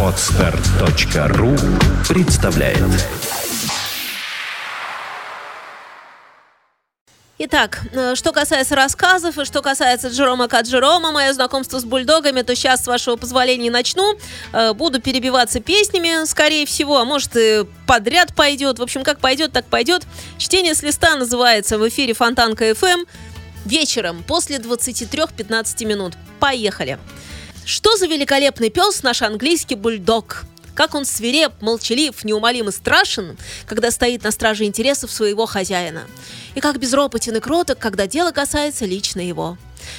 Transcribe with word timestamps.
Отстар.ру 0.00 1.56
представляет 2.08 2.78
Итак, 7.38 7.80
э, 7.92 8.14
что 8.14 8.30
касается 8.30 8.76
рассказов 8.76 9.38
и 9.38 9.44
что 9.44 9.60
касается 9.60 10.08
Джерома 10.08 10.46
Каджерома, 10.46 11.10
мое 11.10 11.32
знакомство 11.32 11.80
с 11.80 11.84
бульдогами, 11.84 12.42
то 12.42 12.54
сейчас, 12.54 12.84
с 12.84 12.86
вашего 12.86 13.16
позволения, 13.16 13.72
начну. 13.72 14.16
Э, 14.52 14.72
буду 14.72 15.00
перебиваться 15.00 15.58
песнями, 15.58 16.24
скорее 16.26 16.66
всего, 16.66 16.98
а 16.98 17.04
может 17.04 17.36
и 17.36 17.66
подряд 17.88 18.36
пойдет. 18.36 18.78
В 18.78 18.82
общем, 18.82 19.02
как 19.02 19.18
пойдет, 19.18 19.50
так 19.50 19.66
пойдет. 19.66 20.04
Чтение 20.38 20.76
с 20.76 20.82
листа 20.84 21.16
называется 21.16 21.76
в 21.76 21.88
эфире 21.88 22.14
Фонтанка 22.14 22.70
FM 22.70 23.04
вечером 23.64 24.22
после 24.22 24.58
23-15 24.58 25.84
минут. 25.86 26.14
Поехали. 26.38 27.00
Что 27.66 27.96
за 27.96 28.06
великолепный 28.06 28.68
пес 28.68 29.02
наш 29.02 29.22
английский 29.22 29.74
бульдог? 29.74 30.44
Как 30.74 30.94
он 30.94 31.06
свиреп, 31.06 31.52
молчалив, 31.62 32.22
неумолим 32.22 32.68
и 32.68 32.72
страшен, 32.72 33.38
когда 33.66 33.90
стоит 33.90 34.22
на 34.22 34.32
страже 34.32 34.64
интересов 34.64 35.10
своего 35.10 35.46
хозяина. 35.46 36.02
И 36.54 36.60
как 36.60 36.78
безропотен 36.78 37.36
и 37.36 37.40
кроток, 37.40 37.78
когда 37.78 38.06
дело 38.06 38.32
касается 38.32 38.84
лично 38.84 39.20
его. 39.20 39.56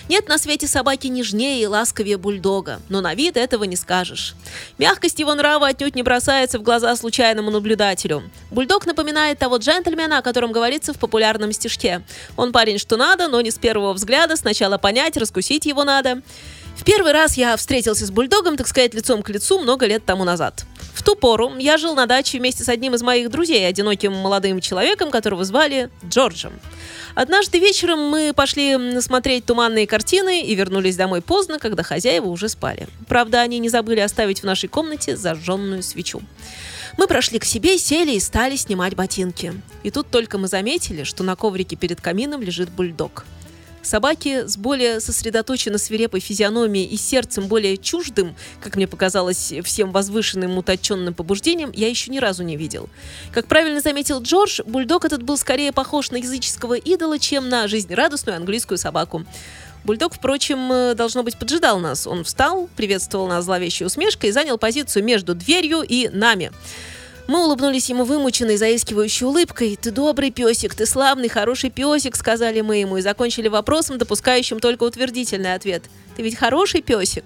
Нет 0.09 0.27
на 0.27 0.37
свете 0.37 0.67
собаки 0.67 1.07
нежнее 1.07 1.61
и 1.61 1.65
ласковее 1.65 2.17
бульдога, 2.17 2.81
но 2.89 3.01
на 3.01 3.15
вид 3.15 3.37
этого 3.37 3.63
не 3.63 3.75
скажешь. 3.75 4.35
Мягкость 4.77 5.19
его 5.19 5.33
нрава 5.33 5.67
отнюдь 5.67 5.95
не 5.95 6.03
бросается 6.03 6.59
в 6.59 6.63
глаза 6.63 6.95
случайному 6.95 7.49
наблюдателю. 7.49 8.23
Бульдог 8.51 8.85
напоминает 8.85 9.39
того 9.39 9.57
джентльмена, 9.57 10.19
о 10.19 10.21
котором 10.21 10.51
говорится 10.51 10.93
в 10.93 10.99
популярном 10.99 11.51
стишке. 11.51 12.03
Он 12.35 12.51
парень 12.51 12.77
что 12.77 12.97
надо, 12.97 13.27
но 13.27 13.41
не 13.41 13.51
с 13.51 13.57
первого 13.57 13.93
взгляда, 13.93 14.35
сначала 14.35 14.77
понять, 14.77 15.17
раскусить 15.17 15.65
его 15.65 15.83
надо. 15.83 16.21
В 16.75 16.83
первый 16.83 17.13
раз 17.13 17.37
я 17.37 17.55
встретился 17.55 18.05
с 18.05 18.11
бульдогом, 18.11 18.57
так 18.57 18.67
сказать, 18.67 18.93
лицом 18.93 19.23
к 19.23 19.29
лицу 19.29 19.59
много 19.59 19.85
лет 19.85 20.05
тому 20.05 20.23
назад. 20.23 20.65
В 20.93 21.03
ту 21.03 21.15
пору 21.15 21.51
я 21.57 21.77
жил 21.77 21.95
на 21.95 22.05
даче 22.05 22.37
вместе 22.37 22.63
с 22.63 22.69
одним 22.69 22.95
из 22.95 23.01
моих 23.01 23.29
друзей, 23.29 23.67
одиноким 23.67 24.13
молодым 24.13 24.61
человеком, 24.61 25.11
которого 25.11 25.43
звали 25.43 25.89
Джорджем. 26.07 26.53
Однажды 27.15 27.59
вечером 27.59 27.99
мы 28.09 28.33
пошли 28.33 28.99
смотреть 29.01 29.45
туманные 29.45 29.87
картины 29.87 30.41
и 30.41 30.55
вернулись 30.55 30.95
домой 30.95 31.21
поздно, 31.21 31.59
когда 31.59 31.83
хозяева 31.83 32.27
уже 32.27 32.49
спали. 32.49 32.87
Правда, 33.07 33.41
они 33.41 33.59
не 33.59 33.69
забыли 33.69 33.99
оставить 33.99 34.41
в 34.41 34.45
нашей 34.45 34.69
комнате 34.69 35.17
зажженную 35.17 35.83
свечу. 35.83 36.21
Мы 36.97 37.07
прошли 37.07 37.39
к 37.39 37.45
себе, 37.45 37.77
сели 37.77 38.13
и 38.13 38.19
стали 38.19 38.55
снимать 38.55 38.95
ботинки. 38.95 39.53
И 39.83 39.91
тут 39.91 40.09
только 40.09 40.37
мы 40.37 40.47
заметили, 40.47 41.03
что 41.03 41.23
на 41.23 41.35
коврике 41.35 41.75
перед 41.75 41.99
камином 41.99 42.41
лежит 42.41 42.69
бульдог. 42.69 43.25
Собаки 43.85 44.47
с 44.47 44.57
более 44.57 44.99
сосредоточенно 44.99 45.77
свирепой 45.77 46.19
физиономией 46.19 46.87
и 46.87 46.97
сердцем 46.97 47.45
более 47.45 47.77
чуждым, 47.77 48.35
как 48.59 48.77
мне 48.77 48.87
показалось, 48.87 49.53
всем 49.63 49.91
возвышенным 49.91 50.57
уточенным 50.57 51.13
побуждением, 51.13 51.71
я 51.71 51.87
еще 51.87 52.09
ни 52.09 52.17
разу 52.17 52.41
не 52.41 52.57
видел. 52.57 52.89
Как 53.31 53.45
правильно 53.45 53.81
заметил 53.81 54.23
Джордж, 54.23 54.61
бульдог 54.65 55.05
этот 55.05 55.21
был 55.21 55.37
скорее 55.37 55.71
похож 55.71 56.09
на 56.09 56.15
языческого 56.15 56.73
идола, 56.73 57.19
чем 57.19 57.47
на 57.47 57.67
жизнерадостную 57.67 58.37
английскую 58.37 58.79
собаку. 58.79 59.23
Бульдог, 59.83 60.15
впрочем, 60.15 60.95
должно 60.95 61.21
быть, 61.21 61.37
поджидал 61.37 61.79
нас. 61.79 62.07
Он 62.07 62.23
встал, 62.23 62.67
приветствовал 62.75 63.27
нас 63.27 63.45
зловещей 63.45 63.85
усмешкой 63.85 64.31
и 64.31 64.33
занял 64.33 64.57
позицию 64.57 65.03
между 65.03 65.35
дверью 65.35 65.83
и 65.87 66.09
нами. 66.09 66.51
Мы 67.27 67.43
улыбнулись 67.43 67.89
ему 67.89 68.03
вымученной, 68.03 68.55
заискивающей 68.55 69.25
улыбкой. 69.25 69.77
«Ты 69.81 69.89
добрый 69.89 70.29
песик, 70.29 70.75
ты 70.75 70.85
славный, 70.85 71.27
хороший 71.27 71.71
песик»,— 71.71 72.15
сказали 72.17 72.61
мы 72.61 72.77
ему, 72.77 72.97
и 72.97 73.01
закончили 73.01 73.47
вопросом, 73.47 73.97
допускающим 73.97 74.59
только 74.59 74.83
утвердительный 74.83 75.55
ответ. 75.55 75.83
«Ты 76.15 76.21
ведь 76.21 76.37
хороший 76.37 76.81
песик?» 76.83 77.25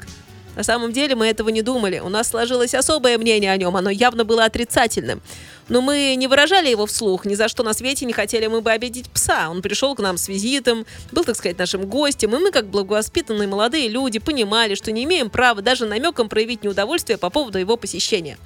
На 0.56 0.64
самом 0.64 0.94
деле 0.94 1.16
мы 1.16 1.28
этого 1.28 1.50
не 1.50 1.62
думали. 1.62 2.00
У 2.00 2.10
нас 2.10 2.30
сложилось 2.30 2.74
особое 2.74 3.18
мнение 3.18 3.52
о 3.52 3.58
нем, 3.58 3.76
оно 3.76 3.90
явно 3.90 4.24
было 4.24 4.46
отрицательным. 4.46 5.22
Но 5.70 5.82
мы 5.82 6.16
не 6.16 6.28
выражали 6.28 6.70
его 6.70 6.86
вслух, 6.86 7.26
ни 7.26 7.36
за 7.36 7.48
что 7.48 7.64
на 7.64 7.74
свете 7.74 8.06
не 8.06 8.14
хотели 8.14 8.48
мы 8.48 8.62
бы 8.62 8.72
обидеть 8.72 9.10
пса. 9.10 9.50
Он 9.50 9.62
пришел 9.62 9.96
к 9.96 10.00
нам 10.00 10.18
с 10.18 10.28
визитом, 10.28 10.86
был, 11.12 11.24
так 11.24 11.36
сказать, 11.36 11.58
нашим 11.58 11.86
гостем, 11.86 12.36
и 12.36 12.40
мы, 12.40 12.52
как 12.52 12.68
благовоспитанные 12.68 13.48
молодые 13.48 13.88
люди, 13.88 14.20
понимали, 14.20 14.76
что 14.76 14.92
не 14.92 15.04
имеем 15.04 15.30
права 15.30 15.62
даже 15.62 15.86
намеком 15.86 16.28
проявить 16.28 16.64
неудовольствие 16.64 17.18
по 17.18 17.30
поводу 17.30 17.60
его 17.60 17.78
посещения. 17.78 18.38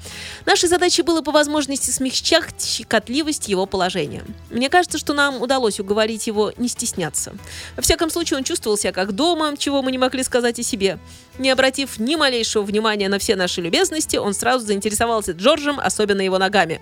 Нашей 0.46 0.68
задачей 0.68 1.02
было 1.02 1.22
по 1.22 1.32
возможности 1.32 1.90
смягчать 1.90 2.62
щекотливость 2.62 3.48
его 3.48 3.66
положения. 3.66 4.24
Мне 4.50 4.70
кажется, 4.70 4.98
что 4.98 5.14
нам 5.14 5.42
удалось 5.42 5.80
уговорить 5.80 6.28
его 6.28 6.52
не 6.58 6.68
стесняться. 6.68 7.34
Во 7.76 7.82
всяком 7.82 8.10
случае, 8.10 8.38
он 8.38 8.44
чувствовал 8.44 8.78
себя 8.78 8.92
как 8.92 9.14
дома, 9.14 9.56
чего 9.58 9.82
мы 9.82 9.92
не 9.92 9.98
могли 9.98 10.24
сказать 10.24 10.60
о 10.60 10.64
себе. 10.64 11.00
Не 11.38 11.50
обратив 11.50 12.00
ни 12.00 12.16
малейшего 12.16 12.64
внимания 12.64 13.10
на 13.10 13.18
все 13.18 13.36
наши 13.36 13.62
любезности, 13.62 14.18
он 14.18 14.34
сразу 14.34 14.66
заинтересовался 14.66 15.32
Джорджем, 15.32 15.80
особенно 15.80 16.22
его 16.22 16.38
ногами. 16.38 16.82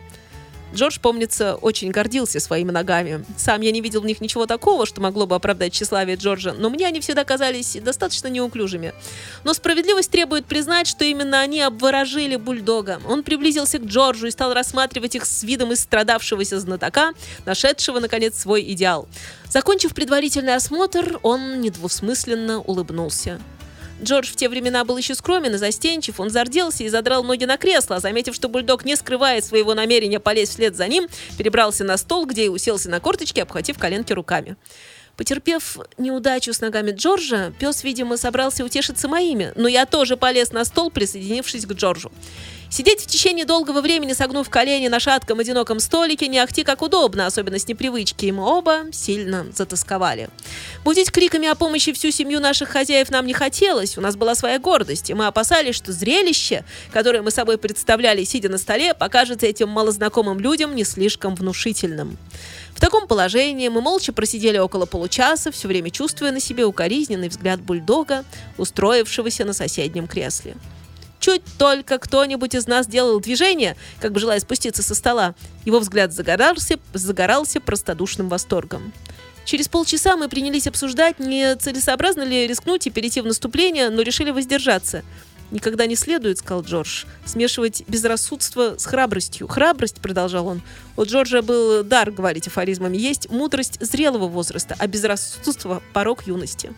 Джордж, 0.73 0.99
помнится, 1.01 1.55
очень 1.55 1.91
гордился 1.91 2.39
своими 2.39 2.71
ногами. 2.71 3.25
Сам 3.37 3.61
я 3.61 3.71
не 3.71 3.81
видел 3.81 4.01
в 4.01 4.05
них 4.05 4.21
ничего 4.21 4.45
такого, 4.45 4.85
что 4.85 5.01
могло 5.01 5.27
бы 5.27 5.35
оправдать 5.35 5.73
тщеславие 5.73 6.15
Джорджа, 6.15 6.53
но 6.53 6.69
мне 6.69 6.87
они 6.87 6.99
всегда 7.01 7.23
казались 7.23 7.77
достаточно 7.81 8.27
неуклюжими. 8.27 8.93
Но 9.43 9.53
справедливость 9.53 10.11
требует 10.11 10.45
признать, 10.45 10.87
что 10.87 11.03
именно 11.03 11.41
они 11.41 11.61
обворожили 11.61 12.37
бульдога. 12.37 13.01
Он 13.07 13.23
приблизился 13.23 13.79
к 13.79 13.83
Джорджу 13.83 14.27
и 14.27 14.31
стал 14.31 14.53
рассматривать 14.53 15.15
их 15.15 15.25
с 15.25 15.43
видом 15.43 15.73
истрадавшегося 15.73 16.59
знатока, 16.59 17.11
нашедшего, 17.45 17.99
наконец, 17.99 18.39
свой 18.39 18.61
идеал. 18.71 19.07
Закончив 19.49 19.93
предварительный 19.93 20.55
осмотр, 20.55 21.19
он 21.23 21.59
недвусмысленно 21.59 22.59
улыбнулся. 22.59 23.39
Джордж 24.01 24.31
в 24.31 24.35
те 24.35 24.49
времена 24.49 24.83
был 24.83 24.97
еще 24.97 25.15
скромен 25.15 25.55
и 25.55 25.57
застенчив. 25.57 26.19
Он 26.19 26.29
зарделся 26.29 26.83
и 26.83 26.89
задрал 26.89 27.23
ноги 27.23 27.45
на 27.45 27.57
кресло, 27.57 27.99
заметив, 27.99 28.35
что 28.35 28.49
бульдог 28.49 28.85
не 28.85 28.95
скрывает 28.95 29.45
своего 29.45 29.73
намерения 29.73 30.19
полезть 30.19 30.53
вслед 30.53 30.75
за 30.75 30.87
ним, 30.87 31.07
перебрался 31.37 31.83
на 31.83 31.97
стол, 31.97 32.25
где 32.25 32.45
и 32.45 32.49
уселся 32.49 32.89
на 32.89 32.99
корточки, 32.99 33.39
обхватив 33.39 33.77
коленки 33.77 34.13
руками. 34.13 34.55
Потерпев 35.17 35.77
неудачу 35.97 36.53
с 36.53 36.61
ногами 36.61 36.91
Джорджа, 36.91 37.53
пес, 37.59 37.83
видимо, 37.83 38.17
собрался 38.17 38.65
утешиться 38.65 39.07
моими, 39.07 39.51
но 39.55 39.67
я 39.67 39.85
тоже 39.85 40.17
полез 40.17 40.51
на 40.51 40.65
стол, 40.65 40.89
присоединившись 40.89 41.65
к 41.65 41.73
Джорджу. 41.73 42.11
Сидеть 42.71 43.01
в 43.01 43.05
течение 43.05 43.43
долгого 43.43 43.81
времени, 43.81 44.13
согнув 44.13 44.49
колени 44.49 44.87
на 44.87 45.01
шатком 45.01 45.39
одиноком 45.39 45.81
столике, 45.81 46.29
не 46.29 46.39
ахти 46.39 46.63
как 46.63 46.81
удобно, 46.81 47.25
особенно 47.25 47.59
с 47.59 47.67
непривычки, 47.67 48.31
мы 48.31 48.45
оба 48.45 48.85
сильно 48.93 49.45
затасковали. 49.53 50.29
Будить 50.85 51.11
криками 51.11 51.49
о 51.49 51.55
помощи 51.55 51.91
всю 51.91 52.11
семью 52.11 52.39
наших 52.39 52.69
хозяев 52.69 53.11
нам 53.11 53.27
не 53.27 53.33
хотелось, 53.33 53.97
у 53.97 54.01
нас 54.01 54.15
была 54.15 54.35
своя 54.35 54.57
гордость, 54.57 55.09
и 55.09 55.13
мы 55.13 55.27
опасались, 55.27 55.75
что 55.75 55.91
зрелище, 55.91 56.63
которое 56.93 57.21
мы 57.21 57.31
собой 57.31 57.57
представляли, 57.57 58.23
сидя 58.23 58.47
на 58.47 58.57
столе, 58.57 58.93
покажется 58.93 59.47
этим 59.47 59.67
малознакомым 59.67 60.39
людям 60.39 60.73
не 60.73 60.85
слишком 60.85 61.35
внушительным. 61.35 62.17
В 62.73 62.79
таком 62.79 63.05
положении 63.05 63.67
мы 63.67 63.81
молча 63.81 64.13
просидели 64.13 64.57
около 64.57 64.85
получаса, 64.85 65.51
все 65.51 65.67
время 65.67 65.89
чувствуя 65.89 66.31
на 66.31 66.39
себе 66.39 66.63
укоризненный 66.63 67.27
взгляд 67.27 67.59
бульдога, 67.59 68.23
устроившегося 68.57 69.43
на 69.43 69.51
соседнем 69.51 70.07
кресле. 70.07 70.55
Чуть 71.21 71.43
только 71.59 71.99
кто-нибудь 71.99 72.55
из 72.55 72.67
нас 72.67 72.87
делал 72.87 73.19
движение, 73.19 73.77
как 73.99 74.11
бы 74.11 74.19
желая 74.19 74.39
спуститься 74.39 74.81
со 74.81 74.95
стола, 74.95 75.35
его 75.65 75.79
взгляд 75.79 76.11
загорался, 76.11 76.79
загорался 76.93 77.61
простодушным 77.61 78.27
восторгом. 78.27 78.91
Через 79.45 79.67
полчаса 79.67 80.17
мы 80.17 80.29
принялись 80.29 80.65
обсуждать, 80.65 81.19
не 81.19 81.55
целесообразно 81.55 82.23
ли 82.23 82.47
рискнуть 82.47 82.87
и 82.87 82.89
перейти 82.89 83.21
в 83.21 83.25
наступление, 83.25 83.89
но 83.89 84.01
решили 84.01 84.31
воздержаться– 84.31 85.03
никогда 85.51 85.85
не 85.85 85.95
следует, 85.95 86.39
сказал 86.39 86.63
Джордж, 86.63 87.05
смешивать 87.25 87.83
безрассудство 87.87 88.75
с 88.77 88.85
храбростью. 88.85 89.47
Храбрость, 89.47 90.01
продолжал 90.01 90.47
он, 90.47 90.61
у 90.97 91.03
Джорджа 91.03 91.41
был 91.41 91.83
дар 91.83 92.11
говорить 92.11 92.47
афоризмами, 92.47 92.97
есть 92.97 93.29
мудрость 93.29 93.77
зрелого 93.79 94.27
возраста, 94.27 94.75
а 94.77 94.87
безрассудство– 94.87 95.81
порог 95.93 96.27
юности. 96.27 96.73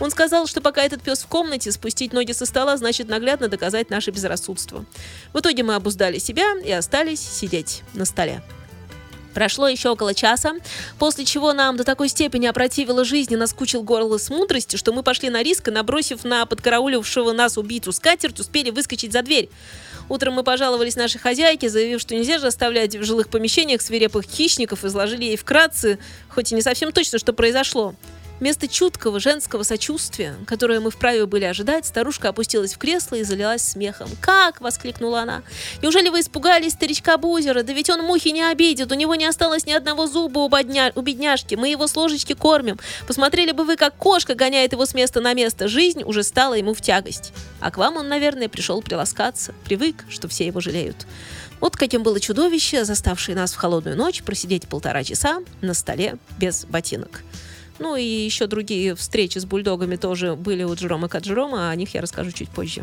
Он 0.00 0.10
сказал, 0.10 0.46
что 0.46 0.60
пока 0.60 0.82
этот 0.82 1.02
пес 1.02 1.22
в 1.22 1.26
комнате, 1.26 1.72
спустить 1.72 2.12
ноги 2.12 2.32
со 2.32 2.46
стола 2.46 2.76
значит 2.76 3.08
наглядно 3.08 3.48
доказать 3.48 3.90
наше 3.90 4.10
безрассудство. 4.10 4.84
В 5.32 5.40
итоге 5.40 5.62
мы 5.62 5.74
обуздали 5.74 6.18
себя 6.18 6.58
и 6.64 6.70
остались 6.70 7.20
сидеть 7.20 7.82
на 7.94 8.04
столе. 8.04 8.42
Прошло 9.36 9.68
еще 9.68 9.90
около 9.90 10.14
часа, 10.14 10.54
после 10.98 11.26
чего 11.26 11.52
нам 11.52 11.76
до 11.76 11.84
такой 11.84 12.08
степени 12.08 12.46
опротивила 12.46 13.04
жизнь 13.04 13.34
и 13.34 13.36
наскучил 13.36 13.82
горло 13.82 14.16
с 14.16 14.30
мудрости, 14.30 14.76
что 14.76 14.94
мы 14.94 15.02
пошли 15.02 15.28
на 15.28 15.42
риск 15.42 15.68
и, 15.68 15.70
набросив 15.70 16.24
на 16.24 16.46
подкараулившего 16.46 17.32
нас 17.32 17.58
убийцу 17.58 17.92
скатерть, 17.92 18.40
успели 18.40 18.70
выскочить 18.70 19.12
за 19.12 19.20
дверь. 19.20 19.50
Утром 20.08 20.32
мы 20.32 20.42
пожаловались 20.42 20.96
нашей 20.96 21.18
хозяйке, 21.18 21.68
заявив, 21.68 22.00
что 22.00 22.14
нельзя 22.14 22.38
же 22.38 22.46
оставлять 22.46 22.96
в 22.96 23.04
жилых 23.04 23.28
помещениях 23.28 23.82
свирепых 23.82 24.24
хищников, 24.24 24.86
изложили 24.86 25.24
ей 25.24 25.36
вкратце, 25.36 25.98
хоть 26.30 26.52
и 26.52 26.54
не 26.54 26.62
совсем 26.62 26.90
точно, 26.90 27.18
что 27.18 27.34
произошло. 27.34 27.94
Вместо 28.38 28.68
чуткого 28.68 29.18
женского 29.18 29.62
сочувствия, 29.62 30.34
которое 30.46 30.80
мы 30.80 30.90
вправе 30.90 31.24
были 31.24 31.44
ожидать, 31.44 31.86
старушка 31.86 32.28
опустилась 32.28 32.74
в 32.74 32.78
кресло 32.78 33.16
и 33.16 33.22
залилась 33.22 33.62
смехом. 33.62 34.10
«Как?»— 34.20 34.60
воскликнула 34.60 35.22
она. 35.22 35.42
«Неужели 35.80 36.10
вы 36.10 36.20
испугались 36.20 36.72
старичка 36.72 37.16
Бузера? 37.16 37.62
Да 37.62 37.72
ведь 37.72 37.88
он 37.88 38.02
мухи 38.02 38.28
не 38.28 38.42
обидит, 38.42 38.92
у 38.92 38.94
него 38.94 39.14
не 39.14 39.24
осталось 39.24 39.64
ни 39.64 39.72
одного 39.72 40.06
зуба 40.06 40.40
у, 40.40 40.48
бодня... 40.50 40.92
у 40.94 41.00
бедняжки, 41.00 41.54
мы 41.54 41.70
его 41.70 41.86
с 41.86 41.96
ложечки 41.96 42.34
кормим. 42.34 42.78
Посмотрели 43.06 43.52
бы 43.52 43.64
вы, 43.64 43.76
как 43.76 43.96
кошка 43.96 44.34
гоняет 44.34 44.72
его 44.72 44.84
с 44.84 44.92
места 44.92 45.22
на 45.22 45.32
место. 45.32 45.66
Жизнь 45.66 46.02
уже 46.04 46.22
стала 46.22 46.54
ему 46.54 46.74
в 46.74 46.82
тягость. 46.82 47.32
А 47.60 47.70
к 47.70 47.78
вам 47.78 47.96
он, 47.96 48.08
наверное, 48.08 48.50
пришел 48.50 48.82
приласкаться, 48.82 49.54
привык, 49.64 50.04
что 50.10 50.28
все 50.28 50.46
его 50.46 50.60
жалеют». 50.60 51.06
Вот 51.58 51.74
каким 51.74 52.02
было 52.02 52.20
чудовище, 52.20 52.84
заставшее 52.84 53.34
нас 53.34 53.54
в 53.54 53.56
холодную 53.56 53.96
ночь 53.96 54.22
просидеть 54.22 54.68
полтора 54.68 55.02
часа 55.04 55.38
на 55.62 55.72
столе 55.72 56.18
без 56.38 56.66
ботинок. 56.66 57.22
Ну 57.78 57.96
и 57.96 58.04
еще 58.04 58.46
другие 58.46 58.94
встречи 58.94 59.38
с 59.38 59.44
бульдогами 59.44 59.96
тоже 59.96 60.34
были 60.34 60.62
у 60.62 60.74
Джерома 60.74 61.08
Каджерома, 61.08 61.70
о 61.70 61.76
них 61.76 61.94
я 61.94 62.00
расскажу 62.00 62.32
чуть 62.32 62.48
позже. 62.48 62.82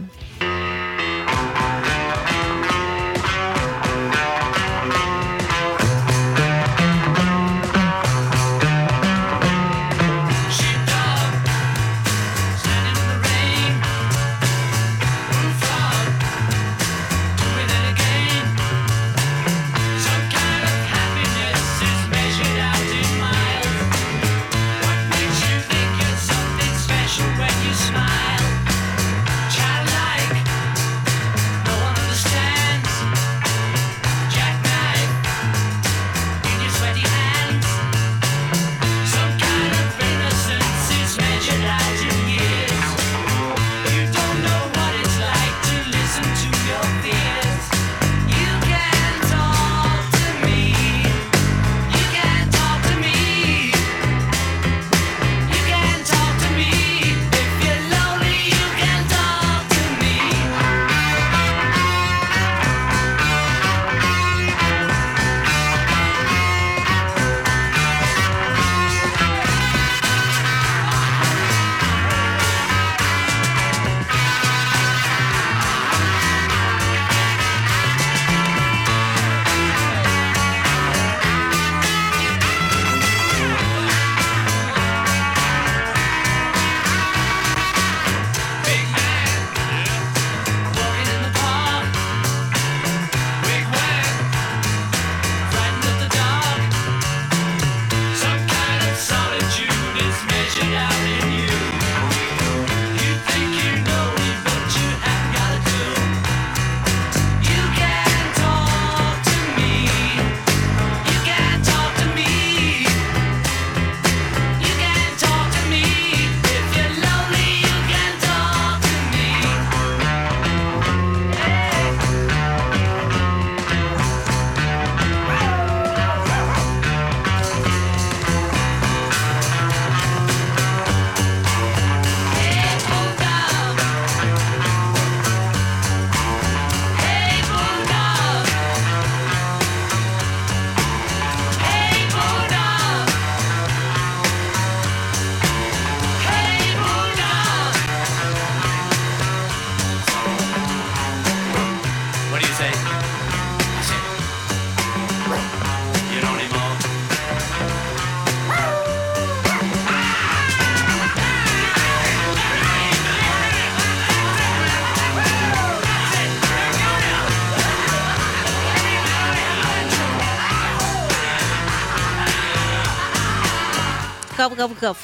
Гав-гав-гав. 174.55 174.97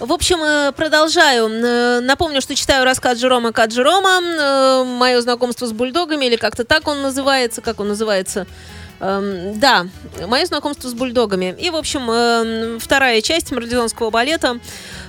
В 0.00 0.12
общем, 0.12 0.42
э, 0.42 0.72
продолжаю. 0.72 1.48
Э, 1.48 2.00
напомню, 2.00 2.40
что 2.40 2.54
читаю 2.56 2.84
рассказ 2.84 3.18
Джерома 3.18 3.52
Каджерома 3.52 4.20
э, 4.20 4.84
«Мое 4.84 5.20
знакомство 5.20 5.66
с 5.66 5.72
бульдогами», 5.72 6.26
или 6.26 6.36
как-то 6.36 6.64
так 6.64 6.88
он 6.88 7.00
называется, 7.00 7.60
как 7.60 7.78
он 7.78 7.88
называется, 7.88 8.46
эм, 8.98 9.58
да, 9.60 9.86
мое 10.26 10.46
знакомство 10.46 10.88
с 10.88 10.94
бульдогами. 10.94 11.54
И, 11.60 11.70
в 11.70 11.76
общем, 11.76 12.78
вторая 12.80 13.20
часть 13.20 13.52
марлезонского 13.52 14.10
балета. 14.10 14.58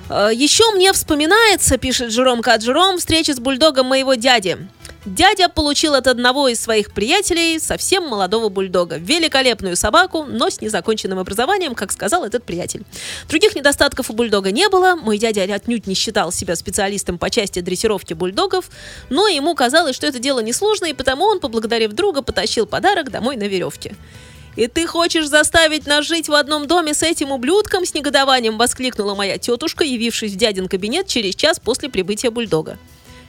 Еще 0.10 0.64
мне 0.76 0.94
вспоминается, 0.94 1.78
пишет 1.78 2.10
Джером 2.10 2.44
Каджером, 2.44 3.00
встреча 3.00 3.34
с 3.34 3.40
бульдогом 3.40 3.88
моего 3.88 4.14
дяди. 4.14 4.58
Дядя 5.06 5.50
получил 5.50 5.94
от 5.94 6.08
одного 6.08 6.48
из 6.48 6.60
своих 6.60 6.92
приятелей 6.92 7.60
совсем 7.60 8.08
молодого 8.08 8.50
бульдога. 8.50 8.98
Великолепную 8.98 9.76
собаку, 9.76 10.26
но 10.28 10.50
с 10.50 10.62
незаконченным 10.62 11.20
образованием, 11.20 11.76
как 11.76 11.92
сказал 11.92 12.26
этот 12.26 12.44
приятель. 12.44 12.84
Других 13.30 13.56
недостатков 13.56 14.10
у 14.10 14.14
бульдога 14.14 14.52
не 14.52 14.68
было. 14.68 14.96
Мой 14.96 15.20
дядя 15.20 15.44
отнюдь 15.54 15.86
не 15.86 15.94
считал 15.94 16.32
себя 16.32 16.56
специалистом 16.56 17.20
по 17.20 17.30
части 17.30 17.60
дрессировки 17.60 18.16
бульдогов, 18.16 18.66
но 19.12 19.28
ему 19.28 19.54
казалось, 19.54 19.96
что 19.96 20.08
это 20.08 20.18
дело 20.18 20.40
несложное, 20.40 20.90
и 20.90 20.94
потому 20.94 21.26
он, 21.26 21.40
поблагодарив 21.40 21.92
друга, 21.92 22.24
потащил 22.24 22.66
подарок 22.66 23.12
домой 23.12 23.36
на 23.36 23.44
веревке. 23.44 23.96
«И 24.56 24.66
ты 24.66 24.88
хочешь 24.88 25.28
заставить 25.28 25.86
нас 25.86 26.06
жить 26.08 26.30
в 26.30 26.34
одном 26.34 26.66
доме 26.66 26.96
с 26.96 27.04
этим 27.04 27.32
ублюдком?» 27.32 27.86
С 27.86 27.94
негодованием 27.94 28.58
воскликнула 28.58 29.14
моя 29.14 29.38
тетушка, 29.38 29.84
явившись 29.84 30.32
в 30.32 30.38
дядин 30.38 30.68
кабинет 30.68 31.06
через 31.06 31.36
час 31.36 31.60
после 31.60 31.90
прибытия 31.90 32.32
бульдога. 32.32 32.80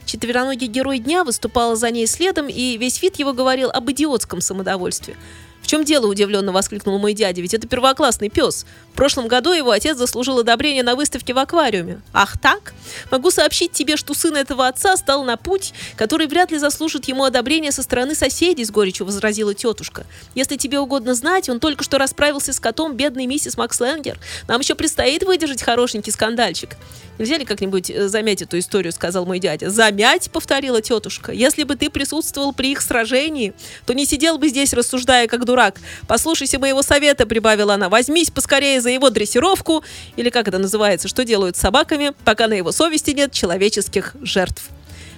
Четвероногий 0.07 0.67
герой 0.67 0.99
дня 0.99 1.25
выступал 1.25 1.75
за 1.75 1.91
ней 1.91 2.07
следом, 2.07 2.47
и 2.47 2.77
весь 2.77 3.01
вид 3.01 3.17
его 3.19 3.33
говорил 3.33 3.69
об 3.69 3.91
идиотском 3.91 4.39
самодовольстве. 4.39 5.17
«В 5.61 5.67
чем 5.67 5.83
дело?»– 5.83 6.07
удивленно 6.07 6.51
воскликнул 6.51 6.97
мой 6.97 7.13
дядя. 7.13 7.41
«Ведь 7.41 7.53
это 7.53 7.67
первоклассный 7.67 8.29
пес. 8.29 8.65
В 8.93 8.95
прошлом 8.95 9.27
году 9.27 9.51
его 9.51 9.71
отец 9.71 9.97
заслужил 9.97 10.39
одобрение 10.39 10.81
на 10.81 10.95
выставке 10.95 11.33
в 11.33 11.37
аквариуме. 11.37 12.01
Ах 12.13 12.37
так? 12.37 12.73
Могу 13.11 13.31
сообщить 13.31 13.73
тебе, 13.73 13.97
что 13.97 14.13
сын 14.13 14.35
этого 14.37 14.67
отца 14.67 14.95
стал 14.95 15.23
на 15.23 15.35
путь, 15.35 15.73
который 15.97 16.27
вряд 16.27 16.51
ли 16.51 16.57
заслужит 16.57 17.05
ему 17.05 17.25
одобрения 17.25 17.71
со 17.71 17.83
стороны 17.83 18.15
соседей»,– 18.15 18.63
с 18.65 18.71
горечью 18.71 19.05
возразила 19.05 19.53
тетушка. 19.53 20.05
«Если 20.35 20.55
тебе 20.55 20.79
угодно 20.79 21.13
знать, 21.13 21.49
он 21.49 21.59
только 21.59 21.83
что 21.83 21.97
расправился 21.97 22.53
с 22.53 22.59
котом 22.59 22.95
бедной 22.95 23.25
миссис 23.25 23.57
Макс 23.57 23.79
Ленгер. 23.79 24.17
Нам 24.47 24.61
еще 24.61 24.75
предстоит 24.75 25.23
выдержать 25.23 25.63
хорошенький 25.63 26.11
скандальчик». 26.11 26.77
«Нельзя 27.17 27.37
ли 27.37 27.45
как-нибудь 27.45 27.89
э, 27.89 28.07
замять 28.07 28.41
эту 28.41 28.59
историю?»– 28.59 28.91
сказал 28.93 29.25
мой 29.25 29.39
дядя. 29.39 29.69
«Замять?»– 29.69 30.29
повторила 30.33 30.81
тетушка. 30.81 31.31
«Если 31.31 31.63
бы 31.63 31.75
ты 31.75 31.89
присутствовал 31.89 32.53
при 32.53 32.71
их 32.71 32.81
сражении, 32.81 33.53
то 33.85 33.93
не 33.93 34.05
сидел 34.05 34.37
бы 34.37 34.49
здесь, 34.49 34.73
рассуждая, 34.73 35.27
как 35.27 35.45
дурак. 35.47 35.79
Послушайся 36.07 36.59
моего 36.59 36.83
совета, 36.83 37.25
прибавила 37.25 37.73
она. 37.73 37.89
Возьмись 37.89 38.29
поскорее 38.29 38.79
за 38.81 38.91
его 38.91 39.09
дрессировку, 39.09 39.83
или 40.15 40.29
как 40.29 40.47
это 40.47 40.59
называется, 40.59 41.07
что 41.07 41.23
делают 41.23 41.57
с 41.57 41.59
собаками, 41.59 42.11
пока 42.23 42.47
на 42.47 42.53
его 42.53 42.71
совести 42.71 43.11
нет 43.11 43.31
человеческих 43.31 44.15
жертв. 44.21 44.69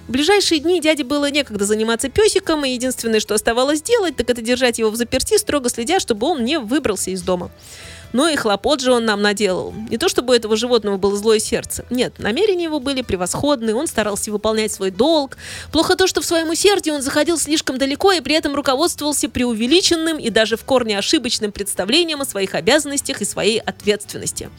В 0.08 0.12
ближайшие 0.12 0.60
дни 0.60 0.80
дяде 0.80 1.04
было 1.04 1.30
некогда 1.30 1.64
заниматься 1.64 2.08
песиком, 2.08 2.64
и 2.64 2.70
единственное, 2.70 3.20
что 3.20 3.34
оставалось 3.34 3.82
делать, 3.82 4.16
так 4.16 4.28
это 4.30 4.42
держать 4.42 4.78
его 4.78 4.90
в 4.90 4.96
заперти, 4.96 5.36
строго 5.36 5.68
следя, 5.68 6.00
чтобы 6.00 6.26
он 6.26 6.44
не 6.44 6.58
выбрался 6.58 7.10
из 7.10 7.22
дома. 7.22 7.50
Но 8.12 8.28
и 8.28 8.36
хлопот 8.36 8.80
же 8.80 8.92
он 8.92 9.04
нам 9.04 9.22
наделал. 9.22 9.72
Не 9.88 9.98
то 9.98 10.08
чтобы 10.08 10.32
у 10.32 10.36
этого 10.36 10.56
животного 10.56 10.96
было 10.96 11.16
злое 11.16 11.38
сердце. 11.38 11.84
Нет, 11.90 12.18
намерения 12.18 12.64
его 12.64 12.80
были 12.80 13.02
превосходные, 13.02 13.74
он 13.74 13.86
старался 13.86 14.32
выполнять 14.32 14.72
свой 14.72 14.90
долг. 14.90 15.36
Плохо 15.72 15.96
то, 15.96 16.06
что 16.06 16.20
в 16.20 16.24
своем 16.24 16.50
усердии 16.50 16.90
он 16.90 17.02
заходил 17.02 17.38
слишком 17.38 17.78
далеко 17.78 18.12
и 18.12 18.20
при 18.20 18.34
этом 18.34 18.54
руководствовался 18.54 19.28
преувеличенным 19.28 20.18
и 20.18 20.30
даже 20.30 20.56
в 20.56 20.64
корне 20.64 20.98
ошибочным 20.98 21.52
представлением 21.52 22.20
о 22.20 22.24
своих 22.24 22.54
обязанностях 22.54 23.20
и 23.20 23.24
своей 23.24 23.58
ответственности. 23.58 24.50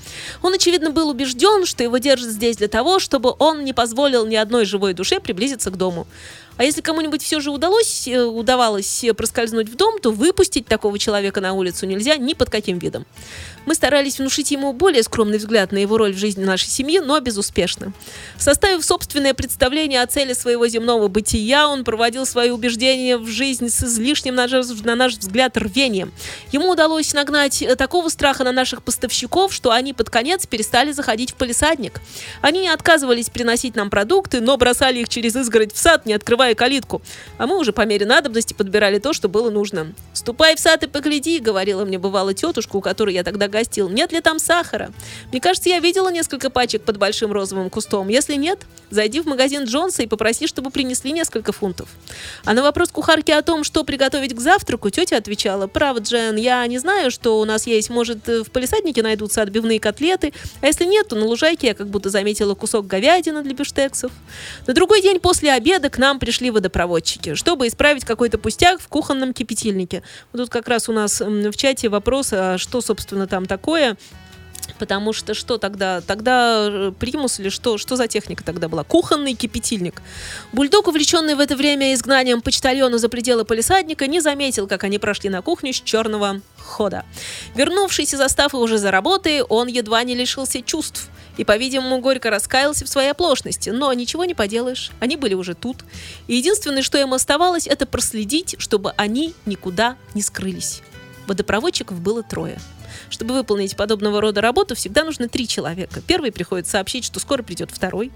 Он, 0.42 0.54
очевидно, 0.54 0.92
был 0.92 1.10
убежден, 1.10 1.66
что 1.66 1.84
его 1.84 1.98
держат 1.98 2.30
здесь 2.30 2.58
для 2.58 2.68
того, 2.68 3.00
чтобы 3.00 3.34
он 3.40 3.64
не 3.64 3.74
позволил 3.74 4.26
ни 4.26 4.36
одной 4.36 4.66
живой 4.66 4.94
душе 4.94 5.20
приблизиться 5.20 5.72
к 5.72 5.78
дому. 5.78 6.08
А 6.62 6.64
если 6.64 6.82
кому-нибудь 6.82 7.24
все 7.24 7.40
же 7.40 7.50
удалось, 7.50 8.08
э, 8.08 8.22
удавалось 8.22 9.04
проскользнуть 9.18 9.68
в 9.68 9.76
дом, 9.76 9.98
то 9.98 10.12
выпустить 10.12 10.68
такого 10.68 11.00
человека 11.00 11.42
на 11.42 11.54
улицу 11.54 11.88
нельзя 11.88 12.18
ни 12.18 12.36
под 12.36 12.52
каким 12.52 12.78
видом. 12.78 13.08
Мы 13.66 13.76
старались 13.76 14.18
внушить 14.18 14.52
ему 14.52 14.74
более 14.74 15.04
скромный 15.04 15.38
взгляд 15.38 15.72
на 15.72 15.78
его 15.78 15.98
роль 15.98 16.14
в 16.14 16.18
жизни 16.18 16.44
нашей 16.44 16.70
семьи, 16.70 17.00
но 17.00 17.20
безуспешно. 17.20 17.94
Составив 18.38 18.84
собственное 18.84 19.34
представление 19.34 20.02
о 20.02 20.08
цели 20.08 20.34
своего 20.34 20.68
земного 20.68 21.08
бытия, 21.08 21.68
он 21.68 21.84
проводил 21.84 22.26
свои 22.26 22.50
убеждения 22.50 23.18
в 23.18 23.28
жизнь 23.28 23.70
с 23.70 23.84
излишним, 23.84 24.36
на 24.36 24.96
наш 24.96 25.14
взгляд, 25.14 25.58
рвением. 25.58 26.12
Ему 26.52 26.72
удалось 26.72 27.14
нагнать 27.14 27.62
э, 27.62 27.76
такого 27.76 28.10
страха 28.10 28.44
на 28.44 28.52
наших 28.52 28.82
поставщиков, 28.84 29.54
что 29.54 29.72
они 29.72 29.94
под 29.94 30.10
конец 30.10 30.48
перестали 30.48 30.92
заходить 30.92 31.32
в 31.32 31.36
полисадник. 31.36 32.02
Они 32.42 32.68
отказывались 32.68 33.30
приносить 33.30 33.76
нам 33.76 33.90
продукты, 33.90 34.42
но 34.42 34.58
бросали 34.58 35.00
их 35.00 35.10
через 35.10 35.36
изгородь 35.36 35.74
в 35.74 35.78
сад, 35.78 36.06
не 36.06 36.14
открывая 36.14 36.56
калитку. 36.56 37.02
А 37.38 37.46
мы 37.46 37.58
уже 37.58 37.74
по 37.74 37.86
мере 37.86 38.06
надобности 38.06 38.54
подбирали 38.54 38.98
то, 38.98 39.14
что 39.14 39.30
было 39.30 39.50
нужно. 39.50 39.94
«Ступай 40.14 40.56
в 40.56 40.60
сад 40.60 40.84
и 40.84 40.88
погляди»,— 40.88 41.40
говорила 41.42 41.86
мне 41.86 42.00
бывала 42.00 42.34
тетушка, 42.34 42.76
у 42.76 42.82
которой 42.82 43.14
я 43.14 43.24
тогда 43.24 43.48
гостил, 43.52 43.90
нет 43.90 44.12
ли 44.12 44.22
там 44.22 44.40
сахара. 44.40 44.92
Мне 45.32 45.40
кажется, 45.40 45.70
я 45.70 45.80
видела 45.80 46.10
несколько 46.10 46.50
пачек 46.50 46.82
под 46.84 46.98
большим 46.98 47.32
розовым 47.32 47.70
кустом. 47.70 48.08
Если 48.08 48.36
нет, 48.36 48.62
зайди 48.92 49.22
в 49.22 49.26
магазин 49.26 49.64
Джонса 49.64 50.04
и 50.04 50.08
попроси, 50.08 50.48
чтобы 50.48 50.70
принесли 50.70 51.12
несколько 51.12 51.52
фунтов. 51.52 51.90
А 52.46 52.54
на 52.54 52.62
вопрос 52.62 52.90
кухарки 52.90 53.32
о 53.32 53.42
том, 53.42 53.64
что 53.64 53.84
приготовить 53.84 54.36
к 54.36 54.40
завтраку, 54.40 54.90
тетя 54.90 55.18
отвечала, 55.18 55.68
«Право, 55.68 56.00
Джен, 56.00 56.36
я 56.36 56.66
не 56.68 56.78
знаю, 56.78 57.12
что 57.12 57.40
у 57.40 57.46
нас 57.46 57.68
есть. 57.68 57.90
Может, 57.90 58.28
в 58.28 58.52
полисаднике 58.52 59.02
найдутся 59.02 59.42
отбивные 59.42 59.80
котлеты, 59.80 60.34
а 60.62 60.68
если 60.68 60.86
нет, 60.86 61.08
то 61.08 61.16
на 61.16 61.26
лужайке 61.26 61.68
я 61.68 61.74
как 61.74 61.88
будто 61.88 62.10
заметила 62.10 62.54
кусок 62.54 62.88
говядины 62.88 63.42
для 63.42 63.54
бифштексов». 63.54 64.12
На 64.68 64.74
другой 64.74 65.02
день 65.02 65.20
после 65.20 65.52
обеда 65.52 65.90
к 65.90 65.98
нам 65.98 66.20
пришли 66.20 66.52
водопроводчики, 66.52 67.36
чтобы 67.36 67.68
исправить 67.68 68.06
какой-то 68.06 68.38
пустяк 68.38 68.82
в 68.82 68.88
кухонном 68.88 69.34
кипятильнике. 69.34 70.04
Вот 70.32 70.42
тут 70.42 70.50
как 70.50 70.68
раз 70.68 70.90
у 70.90 70.94
нас 70.94 71.22
в 71.22 71.56
чате 71.56 71.90
вопрос, 71.90 72.30
а 72.34 72.58
что, 72.58 72.82
собственно, 72.82 73.28
там 73.28 73.46
такое. 73.46 73.98
Потому 74.80 75.14
что 75.14 75.34
что 75.34 75.58
тогда? 75.58 76.02
Тогда 76.02 76.68
э, 76.70 76.92
примус 76.98 77.40
или 77.40 77.50
что? 77.50 77.78
Что 77.78 77.96
за 77.96 78.08
техника 78.08 78.44
тогда 78.44 78.68
была? 78.68 78.84
Кухонный 78.84 79.36
кипятильник. 79.36 80.02
Бульдог, 80.54 80.88
увлеченный 80.88 81.36
в 81.36 81.40
это 81.40 81.56
время 81.56 81.94
изгнанием 81.94 82.42
почтальона 82.42 82.98
за 82.98 83.10
пределы 83.10 83.46
полисадника, 83.46 84.08
не 84.08 84.22
заметил, 84.22 84.68
как 84.68 84.84
они 84.84 84.98
прошли 84.98 85.30
на 85.30 85.42
кухню 85.42 85.74
с 85.74 85.82
черного 85.82 86.42
хода. 86.58 87.06
Вернувшийся 87.56 88.18
застав 88.18 88.56
уже 88.56 88.78
за 88.78 88.92
работой, 88.92 89.42
он 89.42 89.68
едва 89.68 90.04
не 90.04 90.16
лишился 90.16 90.62
чувств 90.62 91.10
и, 91.38 91.44
по-видимому, 91.44 92.00
горько 92.00 92.30
раскаялся 92.30 92.86
в 92.86 92.90
своей 92.90 93.12
оплошности. 93.12 93.70
Но 93.70 93.92
ничего 93.94 94.26
не 94.26 94.34
поделаешь, 94.34 94.92
они 95.00 95.16
были 95.16 95.34
уже 95.34 95.54
тут. 95.54 95.78
И 96.28 96.36
единственное, 96.36 96.82
что 96.82 96.98
им 96.98 97.14
оставалось, 97.14 97.68
это 97.68 97.86
проследить, 97.86 98.56
чтобы 98.58 98.94
они 98.98 99.34
никуда 99.46 99.96
не 100.14 100.22
скрылись. 100.22 100.82
Водопроводчиков 101.28 102.00
было 102.00 102.24
трое. 102.24 102.60
Чтобы 103.12 103.34
выполнить 103.34 103.76
подобного 103.76 104.22
рода 104.22 104.40
работу, 104.40 104.74
всегда 104.74 105.04
нужно 105.04 105.28
три 105.28 105.46
человека. 105.46 106.02
Первый 106.08 106.32
приходит 106.32 106.66
сообщить, 106.66 107.04
что 107.04 107.20
скоро 107.20 107.44
придет 107.44 107.70
второй. 107.70 108.10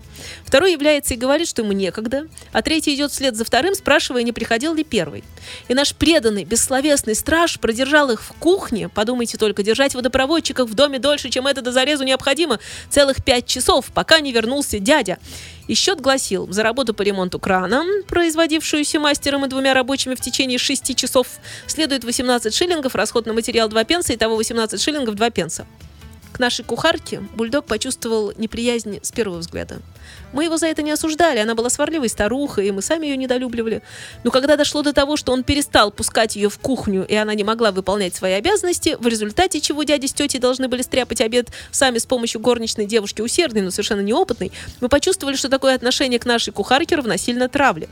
Второй 0.46 0.72
является 0.72 1.14
и 1.14 1.18
говорит, 1.18 1.50
что 1.50 1.62
ему 1.62 1.74
некогда. 1.74 2.28
А 2.54 2.62
третий 2.62 2.96
идет 2.96 3.12
вслед 3.12 3.36
за 3.36 3.44
вторым, 3.44 3.76
спрашивая, 3.76 4.24
не 4.24 4.32
приходил 4.32 4.74
ли 4.74 4.86
первый. 4.86 5.26
И 5.68 5.74
наш 5.74 5.94
преданный, 5.94 6.46
бессловесный 6.46 7.14
страж 7.14 7.60
продержал 7.60 8.10
их 8.10 8.24
в 8.24 8.30
кухне. 8.40 8.88
Подумайте 8.88 9.38
только, 9.38 9.64
держать 9.64 9.96
водопроводчиков 9.96 10.70
в 10.70 10.74
доме 10.74 10.98
дольше, 10.98 11.30
чем 11.30 11.46
это 11.46 11.62
до 11.62 11.74
зарезу 11.74 12.06
необходимо. 12.06 12.60
Целых 12.90 13.22
пять 13.22 13.46
часов, 13.46 13.88
пока 13.94 14.22
не 14.22 14.32
вернулся 14.32 14.80
дядя. 14.80 15.20
И 15.68 15.74
счет 15.74 16.00
гласил, 16.00 16.48
за 16.52 16.64
работу 16.64 16.94
по 16.94 17.02
ремонту 17.02 17.40
крана, 17.40 17.84
производившуюся 18.08 19.00
мастером 19.00 19.46
и 19.46 19.48
двумя 19.48 19.74
рабочими 19.74 20.16
в 20.16 20.22
течение 20.22 20.60
6 20.60 20.96
часов, 20.96 21.28
следует 21.68 22.04
18 22.04 22.54
шиллингов, 22.54 22.96
расход 22.96 23.26
на 23.26 23.34
материал 23.34 23.68
2 23.68 23.84
пенса, 23.84 24.14
и 24.14 24.18
того 24.18 24.36
18 24.36 24.80
шиллингов 24.80 25.16
2 25.16 25.30
пенса. 25.32 25.66
К 26.36 26.40
нашей 26.40 26.66
кухарке 26.66 27.22
бульдог 27.34 27.64
почувствовал 27.64 28.34
неприязнь 28.36 29.00
с 29.02 29.10
первого 29.14 29.38
взгляда. 29.38 29.78
Мы 30.34 30.44
его 30.44 30.58
за 30.58 30.68
это 30.68 30.82
не 30.82 30.92
осуждали, 30.92 31.40
она 31.40 31.56
была 31.56 31.70
сварливой 31.70 32.10
старухой, 32.10 32.68
и 32.68 32.72
мы 32.72 32.82
сами 32.82 33.06
ее 33.08 33.16
недолюбливали. 33.16 33.82
Но 34.26 34.32
когда 34.32 34.58
дошло 34.58 34.82
до 34.82 34.92
того, 34.92 35.16
что 35.16 35.32
он 35.32 35.46
перестал 35.46 35.92
пускать 35.92 36.36
ее 36.36 36.50
в 36.50 36.60
кухню, 36.60 37.06
и 37.08 37.16
она 37.16 37.34
не 37.36 37.46
могла 37.46 37.72
выполнять 37.72 38.16
свои 38.16 38.34
обязанности, 38.34 38.98
в 39.00 39.08
результате 39.08 39.62
чего 39.62 39.84
дяди 39.84 40.08
с 40.08 40.14
тетей 40.14 40.40
должны 40.40 40.68
были 40.68 40.82
стряпать 40.82 41.22
обед 41.22 41.54
сами 41.72 42.00
с 42.00 42.06
помощью 42.06 42.42
горничной 42.42 42.86
девушки 42.86 43.22
усердной, 43.22 43.62
но 43.62 43.72
совершенно 43.72 44.02
неопытной, 44.02 44.52
мы 44.82 44.90
почувствовали, 44.90 45.38
что 45.38 45.48
такое 45.48 45.74
отношение 45.74 46.20
к 46.20 46.26
нашей 46.26 46.52
кухарке 46.52 46.98
равносильно 46.98 47.48
травле. 47.48 47.88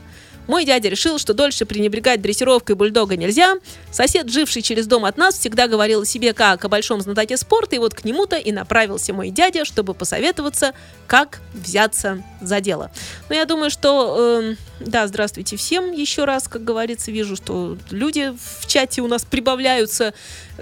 Мой 0.46 0.64
дядя 0.64 0.88
решил, 0.88 1.18
что 1.18 1.34
дольше 1.34 1.64
пренебрегать 1.64 2.20
дрессировкой 2.20 2.76
бульдога 2.76 3.16
нельзя. 3.16 3.54
Сосед, 3.90 4.28
живший 4.30 4.62
через 4.62 4.86
дом 4.86 5.04
от 5.04 5.16
нас, 5.16 5.38
всегда 5.38 5.68
говорил 5.68 6.02
о 6.02 6.06
себе 6.06 6.32
как 6.32 6.64
о 6.64 6.68
большом 6.68 7.00
знатоке 7.00 7.36
спорта, 7.36 7.76
и 7.76 7.78
вот 7.78 7.94
к 7.94 8.04
нему-то 8.04 8.36
и 8.36 8.52
направился 8.52 9.12
мой 9.12 9.30
дядя, 9.30 9.64
чтобы 9.64 9.94
посоветоваться, 9.94 10.72
как 11.06 11.40
взяться 11.52 12.22
за 12.40 12.60
дело. 12.60 12.90
Но 13.28 13.34
я 13.34 13.44
думаю, 13.44 13.70
что... 13.70 14.42
Э, 14.42 14.54
да, 14.80 15.06
здравствуйте 15.06 15.56
всем 15.56 15.92
еще 15.92 16.24
раз, 16.24 16.48
как 16.48 16.64
говорится, 16.64 17.10
вижу, 17.10 17.36
что 17.36 17.78
люди 17.90 18.32
в 18.36 18.66
чате 18.66 19.02
у 19.02 19.06
нас 19.06 19.24
прибавляются 19.24 20.14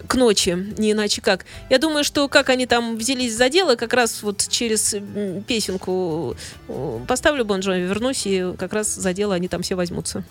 к 0.07 0.14
ночи, 0.14 0.50
не 0.78 0.92
иначе 0.92 1.23
как. 1.23 1.45
Я 1.71 1.78
думаю, 1.78 2.04
что 2.04 2.28
как 2.28 2.50
они 2.50 2.66
там 2.66 2.97
взялись 2.97 3.35
за 3.35 3.49
дело, 3.49 3.75
как 3.76 3.92
раз 3.95 4.23
вот 4.23 4.47
через 4.49 4.95
песенку 5.47 6.37
э, 6.69 6.99
поставлю 7.09 7.45
Бон 7.45 7.61
Джови, 7.61 7.81
вернусь, 7.81 8.23
и 8.26 8.54
как 8.59 8.73
раз 8.73 8.95
за 8.95 9.12
дело 9.12 9.35
они 9.35 9.49
там 9.49 9.62
все 9.62 9.75
возьмутся. 9.75 10.25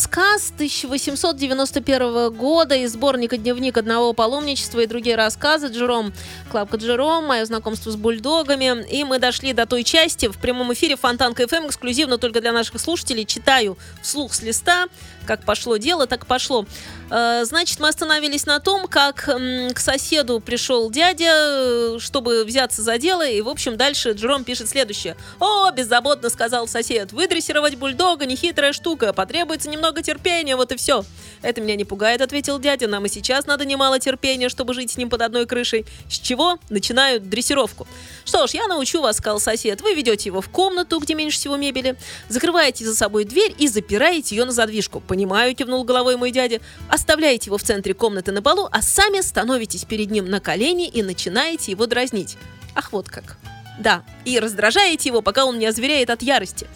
Рассказ 0.00 0.50
1891 0.54 2.32
года 2.32 2.74
из 2.74 2.94
сборника 2.94 3.36
«Дневник 3.36 3.76
одного 3.76 4.14
паломничества» 4.14 4.80
и 4.80 4.86
другие 4.86 5.14
рассказы. 5.14 5.66
Джером, 5.66 6.14
Клапка 6.50 6.78
Джером, 6.78 7.26
мое 7.26 7.44
знакомство 7.44 7.90
с 7.90 7.96
бульдогами. 7.96 8.88
И 8.90 9.04
мы 9.04 9.18
дошли 9.18 9.52
до 9.52 9.66
той 9.66 9.84
части 9.84 10.26
в 10.28 10.38
прямом 10.38 10.72
эфире 10.72 10.96
Фонтанка 10.96 11.46
ФМ, 11.46 11.66
эксклюзивно 11.66 12.16
только 12.16 12.40
для 12.40 12.52
наших 12.52 12.80
слушателей. 12.80 13.26
Читаю 13.26 13.76
вслух 14.00 14.32
с 14.32 14.40
листа. 14.40 14.86
Как 15.30 15.44
пошло 15.44 15.76
дело, 15.76 16.08
так 16.08 16.26
пошло. 16.26 16.66
Э, 17.08 17.44
значит, 17.44 17.78
мы 17.78 17.86
остановились 17.86 18.46
на 18.46 18.58
том, 18.58 18.88
как 18.88 19.28
к 19.74 19.78
соседу 19.78 20.40
пришел 20.40 20.90
дядя, 20.90 21.28
э, 21.28 21.98
чтобы 22.00 22.42
взяться 22.42 22.82
за 22.82 22.98
дело. 22.98 23.24
И, 23.24 23.40
в 23.40 23.48
общем, 23.48 23.76
дальше 23.76 24.10
Джером 24.10 24.42
пишет 24.42 24.68
следующее. 24.68 25.16
«О, 25.38 25.70
беззаботно,— 25.70 26.30
сказал 26.30 26.66
сосед,— 26.66 27.12
выдрессировать 27.12 27.76
бульдога— 27.76 28.26
нехитрая 28.26 28.72
штука. 28.72 29.12
Потребуется 29.12 29.70
немного 29.70 30.02
терпения, 30.02 30.56
вот 30.56 30.72
и 30.72 30.76
все». 30.76 31.04
«Это 31.42 31.60
меня 31.60 31.76
не 31.76 31.84
пугает»,— 31.84 32.20
ответил 32.22 32.58
дядя. 32.58 32.88
«Нам 32.88 33.06
и 33.06 33.08
сейчас 33.08 33.46
надо 33.46 33.64
немало 33.64 34.00
терпения, 34.00 34.48
чтобы 34.48 34.74
жить 34.74 34.90
с 34.90 34.96
ним 34.96 35.10
под 35.10 35.22
одной 35.22 35.46
крышей. 35.46 35.86
С 36.08 36.18
чего? 36.18 36.58
Начинаю 36.70 37.20
дрессировку». 37.20 37.86
«Что 38.24 38.48
ж, 38.48 38.50
я 38.54 38.66
научу 38.66 39.00
вас»,— 39.00 39.16
сказал 39.18 39.38
сосед. 39.38 39.80
«Вы 39.80 39.94
ведете 39.94 40.28
его 40.28 40.40
в 40.40 40.48
комнату, 40.48 40.98
где 40.98 41.14
меньше 41.14 41.38
всего 41.38 41.56
мебели, 41.56 41.96
закрываете 42.28 42.84
за 42.84 42.96
собой 42.96 43.24
дверь 43.24 43.54
и 43.56 43.68
запираете 43.68 44.34
ее 44.34 44.44
на 44.44 44.50
задвижку». 44.50 45.00
«Понимаю»,— 45.20 45.54
кивнул 45.56 45.84
головой 45.84 46.16
мой 46.16 46.30
дядя. 46.30 46.62
«Оставляете 46.88 47.48
его 47.48 47.58
в 47.58 47.62
центре 47.62 47.92
комнаты 47.92 48.32
на 48.32 48.40
полу, 48.40 48.70
а 48.72 48.80
сами 48.80 49.20
становитесь 49.20 49.84
перед 49.84 50.10
ним 50.10 50.30
на 50.30 50.40
колени 50.40 50.88
и 50.88 51.02
начинаете 51.02 51.72
его 51.72 51.84
дразнить». 51.84 52.38
Ах, 52.74 52.90
вот 52.90 53.10
как. 53.10 53.36
Да, 53.78 54.02
и 54.24 54.38
раздражаете 54.38 55.10
его, 55.10 55.20
пока 55.20 55.44
он 55.44 55.58
не 55.58 55.66
озверяет 55.66 56.08
от 56.08 56.22
ярости. 56.22 56.66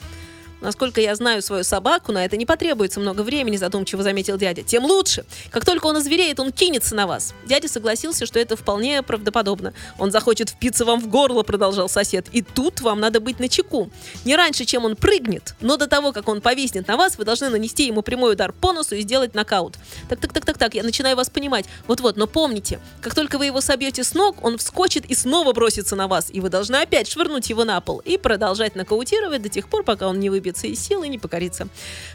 Насколько 0.65 1.03
я 1.03 1.15
знаю 1.15 1.43
свою 1.43 1.63
собаку, 1.63 2.11
на 2.11 2.25
это 2.25 2.39
не 2.39 2.47
потребуется 2.47 2.99
много 2.99 3.21
времени, 3.21 3.59
задумчиво 3.59 4.03
заметил 4.03 4.39
дядя. 4.39 4.63
Тем 4.63 4.87
лучше. 4.87 5.27
Как 5.51 5.67
только 5.67 5.87
он 5.87 5.97
озвереет, 5.97 6.41
он 6.41 6.53
кинется 6.53 6.95
на 6.95 7.07
вас. 7.07 7.35
Дядя 7.47 7.69
согласился, 7.69 8.25
что 8.25 8.39
это 8.39 8.57
вполне 8.57 9.03
правдоподобно. 9.03 9.75
Он 9.99 10.11
захочет 10.11 10.49
впиться 10.49 10.87
вам 10.87 11.01
в 11.03 11.09
горло, 11.09 11.43
продолжал 11.43 11.91
сосед. 11.91 12.29
И 12.33 12.41
тут 12.41 12.81
вам 12.81 12.99
надо 12.99 13.21
быть 13.21 13.41
на 13.41 13.51
чеку. 13.51 13.91
Не 14.25 14.37
раньше, 14.37 14.65
чем 14.65 14.87
он 14.87 14.97
прыгнет, 14.97 15.55
но 15.61 15.77
до 15.77 15.87
того, 15.87 16.13
как 16.13 16.31
он 16.31 16.41
повиснет 16.41 16.89
на 16.89 16.97
вас, 16.97 17.19
вы 17.19 17.27
должны 17.27 17.51
нанести 17.51 17.87
ему 17.87 18.01
прямой 18.01 18.33
удар 18.33 18.51
по 18.53 18.73
носу 18.73 18.95
и 18.95 19.03
сделать 19.03 19.35
нокаут. 19.35 19.77
Так, 20.09 20.19
так, 20.19 20.33
так, 20.33 20.47
так, 20.47 20.57
так, 20.57 20.75
я 20.75 20.83
начинаю 20.83 21.15
вас 21.15 21.29
понимать. 21.29 21.67
Вот-вот, 21.87 22.17
но 22.17 22.27
помните, 22.27 22.81
как 23.03 23.15
только 23.15 23.37
вы 23.37 23.45
его 23.47 23.61
собьете 23.61 24.03
с 24.03 24.15
ног, 24.15 24.43
он 24.43 24.57
вскочит 24.57 25.05
и 25.05 25.15
снова 25.15 25.53
бросится 25.53 25.95
на 25.95 26.09
вас, 26.09 26.29
и 26.31 26.41
вы 26.41 26.49
должны 26.49 26.77
опять 26.77 27.07
швырнуть 27.07 27.51
его 27.51 27.65
на 27.65 27.83
пол 27.83 27.99
и 27.99 28.17
продолжать 28.17 28.77
нокаутировать 28.77 29.43
до 29.43 29.51
тех 29.51 29.69
пор, 29.69 29.85
пока 29.85 30.09
он 30.09 30.21
не 30.21 30.31
выбьет 30.31 30.54
выбиться 30.55 30.67
из 30.67 30.81
сил 30.81 31.03
и 31.03 31.09
не 31.09 31.19
покориться. 31.19 31.69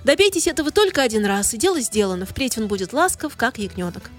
Добейтесь 0.03 0.47
этого 0.47 0.71
только 0.71 1.01
один 1.01 1.25
раз, 1.25 1.53
и 1.53 1.57
дело 1.57 1.81
сделано. 1.81 2.25
Впредь 2.25 2.57
он 2.57 2.67
будет 2.67 2.93
ласков, 2.93 3.35
как 3.35 3.57
ягненок. 3.57 4.09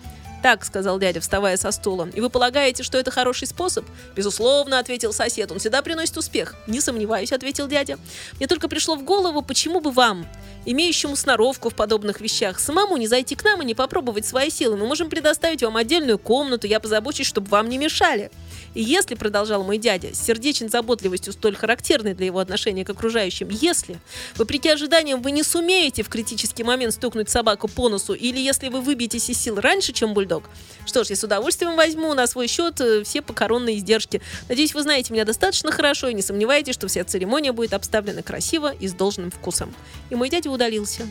«Так»,— 0.43 0.65
сказал 0.67 0.99
дядя, 0.99 1.21
вставая 1.21 1.57
со 1.57 1.71
стула. 1.71 2.09
«И 2.15 2.21
вы 2.21 2.31
полагаете, 2.31 2.83
что 2.83 2.99
это 2.99 3.11
хороший 3.11 3.47
способ?» 3.47 3.85
«Безусловно»,— 4.17 4.79
ответил 4.81 5.13
сосед. 5.13 5.53
«Он 5.53 5.59
всегда 5.59 5.83
приносит 5.83 6.17
успех». 6.17 6.55
«Не 6.67 6.81
сомневаюсь»,— 6.81 7.33
ответил 7.33 7.69
дядя. 7.69 7.99
«Мне 8.39 8.47
только 8.47 8.69
пришло 8.69 8.97
в 8.97 9.05
голову, 9.05 9.43
почему 9.43 9.81
бы 9.81 9.91
вам, 9.91 10.27
имеющему 10.65 11.17
сноровку 11.17 11.69
в 11.69 11.75
подобных 11.75 12.21
вещах, 12.21 12.59
самому 12.59 12.97
не 12.97 13.07
зайти 13.07 13.35
к 13.35 13.45
нам 13.45 13.61
и 13.61 13.65
не 13.65 13.75
попробовать 13.75 14.27
свои 14.27 14.51
силы. 14.51 14.77
Мы 14.77 14.87
можем 14.87 15.11
предоставить 15.11 15.63
вам 15.63 15.77
отдельную 15.77 16.19
комнату, 16.19 16.67
я 16.67 16.81
позабочусь, 16.81 17.27
чтобы 17.27 17.49
вам 17.49 17.69
не 17.69 17.77
мешали». 17.79 18.31
И 18.75 18.83
если, 18.83 19.15
продолжал 19.17 19.65
мой 19.65 19.79
дядя, 19.79 20.15
с 20.15 20.25
сердечной 20.25 20.69
заботливостью 20.69 21.33
столь 21.33 21.57
характерной 21.57 22.15
для 22.15 22.27
его 22.27 22.39
отношения 22.39 22.85
к 22.85 22.91
окружающим, 22.91 23.49
если, 23.51 23.99
вопреки 24.37 24.69
ожиданиям, 24.69 25.23
вы 25.23 25.33
не 25.33 25.43
сумеете 25.43 26.03
в 26.03 26.09
критический 26.09 26.63
момент 26.63 26.95
стукнуть 26.95 27.29
собаку 27.29 27.69
по 27.69 27.89
носу, 27.89 28.15
или 28.15 28.39
если 28.39 28.69
вы 28.69 28.81
выбьетесь 28.81 29.29
из 29.29 29.39
сил 29.39 29.57
раньше, 29.61 29.93
чем 29.93 30.15
бульдог, 30.31 30.49
что 30.87 31.05
ж, 31.05 31.11
я 31.11 31.17
с 31.17 31.25
удовольствием 31.25 31.77
возьму 31.77 32.15
на 32.15 32.27
свой 32.27 32.47
счет 32.47 32.81
э, 32.81 33.03
все 33.05 33.23
покоронные 33.23 33.79
издержки. 33.79 34.21
Надеюсь, 34.49 34.75
вы 34.75 34.83
знаете 34.83 35.13
меня 35.13 35.25
достаточно 35.25 35.71
хорошо 35.71 36.09
и 36.09 36.15
не 36.15 36.23
сомневаетесь, 36.23 36.75
что 36.75 36.89
вся 36.89 37.05
церемония 37.05 37.53
будет 37.53 37.75
обставлена 37.75 38.23
красиво 38.23 38.73
и 38.73 38.89
с 38.89 38.93
должным 38.93 39.31
вкусом. 39.31 39.75
И 40.09 40.15
мой 40.15 40.31
дядя 40.31 40.51
удалился. 40.51 41.07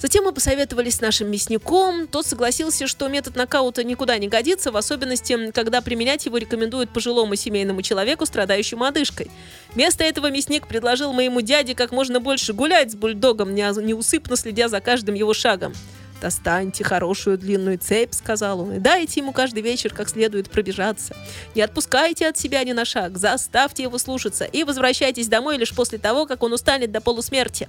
Затем 0.00 0.24
мы 0.24 0.32
посоветовались 0.32 0.96
с 0.96 1.00
нашим 1.00 1.30
мясником. 1.30 2.06
Тот 2.06 2.26
согласился, 2.26 2.86
что 2.86 3.08
метод 3.08 3.36
нокаута 3.36 3.82
никуда 3.84 4.18
не 4.18 4.28
годится, 4.28 4.70
в 4.70 4.76
особенности, 4.76 5.50
когда 5.52 5.80
применять 5.80 6.26
его 6.26 6.36
рекомендуют 6.36 6.90
пожилому 6.90 7.36
семейному 7.36 7.80
человеку, 7.80 8.26
страдающему 8.26 8.84
одышкой. 8.84 9.30
Вместо 9.74 10.04
этого 10.04 10.30
мясник 10.30 10.66
предложил 10.66 11.12
моему 11.12 11.40
дяде 11.40 11.74
как 11.74 11.90
можно 11.90 12.20
больше 12.20 12.52
гулять 12.52 12.92
с 12.92 12.94
бульдогом, 12.94 13.54
неусыпно 13.54 14.36
следя 14.36 14.68
за 14.68 14.80
каждым 14.80 15.14
его 15.14 15.32
шагом. 15.32 15.72
«Достаньте 16.24 16.84
хорошую 16.84 17.36
длинную 17.36 17.76
цепь»,— 17.76 18.12
сказал 18.14 18.60
он,— 18.60 18.72
«и 18.76 18.78
дайте 18.78 19.20
ему 19.20 19.34
каждый 19.34 19.62
вечер 19.62 19.92
как 19.92 20.08
следует 20.08 20.48
пробежаться. 20.48 21.14
Не 21.54 21.60
отпускайте 21.60 22.26
от 22.26 22.38
себя 22.38 22.64
ни 22.64 22.72
на 22.72 22.86
шаг, 22.86 23.18
заставьте 23.18 23.82
его 23.82 23.98
слушаться 23.98 24.46
и 24.46 24.64
возвращайтесь 24.64 25.28
домой 25.28 25.58
лишь 25.58 25.74
после 25.74 25.98
того, 25.98 26.24
как 26.24 26.42
он 26.42 26.54
устанет 26.54 26.90
до 26.90 27.02
полусмерти. 27.02 27.68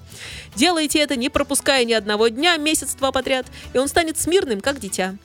Делайте 0.56 1.00
это, 1.00 1.18
не 1.18 1.28
пропуская 1.28 1.84
ни 1.84 1.92
одного 1.92 2.30
дня, 2.30 2.56
месяц-два 2.56 3.12
подряд, 3.12 3.46
и 3.74 3.78
он 3.78 3.90
станет 3.90 4.18
смирным, 4.18 4.62
как 4.62 4.80
дитя 4.80 5.16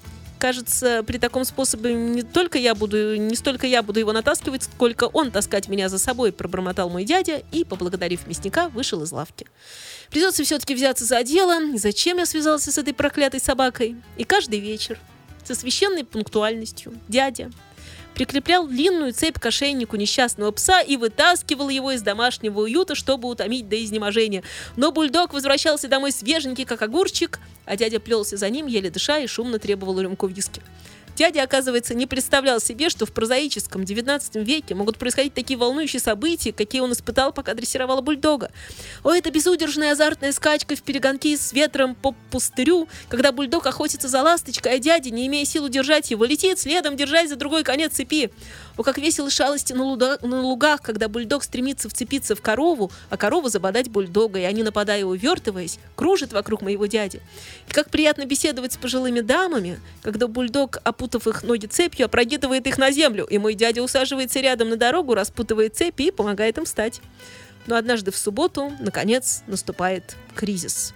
кажется, 0.41 1.05
при 1.07 1.19
таком 1.19 1.45
способе 1.45 1.95
не 1.95 2.23
только 2.23 2.59
я 2.59 2.75
буду, 2.75 3.15
не 3.17 3.37
столько 3.37 3.67
я 3.67 3.83
буду 3.83 4.01
его 4.01 4.11
натаскивать, 4.11 4.65
сколько 4.65 5.05
он 5.05 5.31
таскать 5.31 5.69
меня 5.69 5.89
за 5.89 5.99
собой, 5.99 6.33
пробормотал 6.33 6.89
мой 6.89 7.05
дядя 7.05 7.43
и, 7.53 7.63
поблагодарив 7.63 8.27
мясника, 8.27 8.71
вышел 8.71 9.03
из 9.03 9.13
лавки. 9.13 9.47
Придется 10.11 10.43
все-таки 10.43 10.75
взяться 10.75 11.05
за 11.05 11.23
дело, 11.23 11.77
зачем 11.77 12.19
я 12.19 12.27
связался 12.27 12.73
с 12.73 12.79
этой 12.79 12.93
проклятой 12.93 13.41
собакой? 13.41 13.97
И 14.17 14.25
каждый 14.25 14.59
вечер, 14.59 14.99
со 15.45 15.55
священной 15.55 16.05
пунктуальностью, 16.05 16.93
дядя 17.09 17.51
прикреплял 18.15 18.67
длинную 18.67 19.13
цепь 19.13 19.39
к 19.39 19.47
ошейнику 19.47 19.97
несчастного 19.97 20.51
пса 20.51 20.81
и 20.81 20.97
вытаскивал 20.97 21.69
его 21.69 21.93
из 21.93 22.03
домашнего 22.03 22.61
уюта, 22.61 22.95
чтобы 22.95 23.29
утомить 23.29 23.69
до 23.69 23.83
изнеможения. 23.83 24.43
Но 24.77 24.93
бульдог 24.93 25.33
возвращался 25.33 25.89
домой 25.89 26.13
свеженький, 26.13 26.65
как 26.65 26.83
огурчик, 26.83 27.39
а 27.65 27.77
дядя 27.77 28.01
плелся 28.01 28.37
за 28.37 28.51
ним, 28.51 28.67
еле 28.67 28.91
дыша, 28.91 29.19
и 29.21 29.27
шумно 29.27 29.59
требовал 29.59 30.01
рюмку 30.01 30.27
виски. 30.27 30.61
Дядя, 31.17 31.43
оказывается, 31.43 31.95
не 31.95 32.07
представлял 32.07 32.61
себе, 32.61 32.89
что 32.89 33.07
в 33.07 33.13
прозаическом 33.13 33.85
19 33.85 34.37
веке 34.37 34.75
могут 34.75 34.99
происходить 34.99 35.35
такие 35.35 35.59
волнующие 35.59 36.01
события, 36.01 36.53
какие 36.53 36.81
он 36.81 36.93
испытал, 36.93 37.33
пока 37.33 37.55
дрессировал 37.55 38.03
бульдога. 38.03 38.51
О, 39.05 39.13
это 39.13 39.31
безудержная 39.31 39.93
азартная 39.93 40.33
скачка 40.33 40.77
в 40.77 40.83
перегонки 40.83 41.37
с 41.37 41.53
ветром 41.53 41.95
по 41.95 42.15
пустырю, 42.31 42.89
когда 43.09 43.33
бульдог 43.33 43.67
охотится 43.67 44.09
за 44.09 44.23
ласточкой, 44.23 44.75
а 44.75 44.79
дядя, 44.79 45.11
не 45.11 45.27
имея 45.27 45.45
сил 45.45 45.65
удержать 45.65 46.11
его, 46.11 46.25
летит 46.25 46.59
следом, 46.59 46.97
держась 46.97 47.29
за 47.29 47.37
другой 47.37 47.65
конец 47.65 47.93
цепи. 47.93 48.31
О, 48.77 48.83
как 48.83 48.99
весело 48.99 49.31
шалости 49.31 49.73
на, 49.73 49.85
луда, 49.85 50.19
на 50.23 50.43
лугах, 50.43 50.83
когда 50.83 51.09
бульдог 51.09 51.43
стремится 51.45 51.89
вцепиться 51.89 52.35
в 52.35 52.41
корову, 52.41 52.91
а 53.11 53.17
корова 53.17 53.49
забодать 53.49 53.89
бульдога, 53.91 54.39
и 54.39 54.45
они, 54.45 54.63
нападая 54.63 55.05
увертываясь, 55.05 55.79
кружат 55.97 56.33
вокруг 56.33 56.63
моего 56.63 56.87
дяди. 56.87 57.21
И 57.69 57.73
как 57.73 57.91
приятно 57.91 58.25
беседовать 58.25 58.73
с 58.73 58.77
пожилыми 58.77 59.21
дамами, 59.21 59.81
когда 60.03 60.27
бульдог, 60.29 60.79
опутав 60.85 61.27
их 61.27 61.43
ноги 61.43 61.67
цепью, 61.67 62.07
опрокидывает 62.07 62.67
их 62.67 62.79
на 62.79 62.91
землю, 62.91 63.27
и 63.27 63.39
мой 63.39 63.55
дядя 63.55 63.83
усаживается 63.83 64.41
рядом 64.41 64.71
на 64.71 64.77
дорогу, 64.77 65.15
распутывает 65.15 65.77
цепи 65.77 66.05
и 66.05 66.11
помогает 66.11 66.59
им 66.59 66.65
встать. 66.65 67.01
Но 67.67 67.77
однажды 67.77 68.11
в 68.11 68.17
субботу, 68.17 68.73
наконец, 68.81 69.43
наступает 69.47 70.17
кризис. 70.35 70.95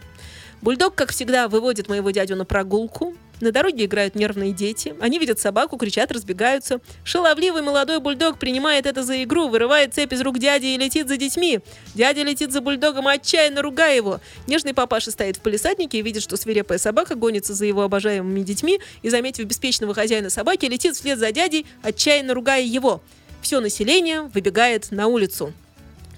Бульдог, 0.63 0.95
как 0.95 1.13
всегда, 1.13 1.49
выводит 1.49 1.89
моего 1.89 2.11
дядю 2.11 2.37
на 2.37 2.47
прогулку, 2.47 3.15
на 3.41 3.53
дороге 3.53 3.85
играют 3.85 4.15
нервные 4.15 4.53
дети. 4.53 4.95
Они 5.01 5.19
видят 5.19 5.39
собаку, 5.39 5.77
кричат, 5.77 6.13
разбегаются. 6.13 6.81
Шаловливый 7.05 7.63
молодой 7.63 8.01
бульдог 8.01 8.39
принимает 8.39 8.87
это 8.87 9.03
за 9.03 9.23
игру, 9.25 9.49
вырывает 9.49 9.95
цепь 9.95 10.13
из 10.13 10.21
рук 10.21 10.39
дяди 10.39 10.67
и 10.67 10.79
летит 10.79 11.09
за 11.09 11.17
детьми. 11.17 11.61
Дядя 11.95 12.23
летит 12.23 12.53
за 12.53 12.61
бульдогом, 12.61 13.09
отчаянно 13.09 13.63
ругая 13.63 13.97
его. 13.97 14.21
Нежный 14.47 14.75
папаша 14.75 15.11
стоит 15.11 15.37
в 15.37 15.41
полисаднике 15.41 15.99
и 15.99 16.03
видит, 16.03 16.23
что 16.23 16.37
свирепая 16.37 16.79
собака 16.79 17.15
гонится 17.15 17.55
за 17.55 17.67
его 17.67 17.83
обожаемыми 17.83 18.41
детьми 18.41 18.81
и, 19.03 19.11
заметив 19.11 19.45
беспечного 19.47 19.95
хозяина 19.95 20.31
собаки, 20.31 20.67
летит 20.67 20.97
вслед 20.97 21.19
за 21.19 21.33
дядей, 21.33 21.67
отчаянно 21.83 22.35
ругая 22.35 22.63
его. 22.63 23.03
Все 23.43 23.61
население 23.61 24.23
выбегает 24.23 24.91
на 24.91 25.07
улицу. 25.07 25.53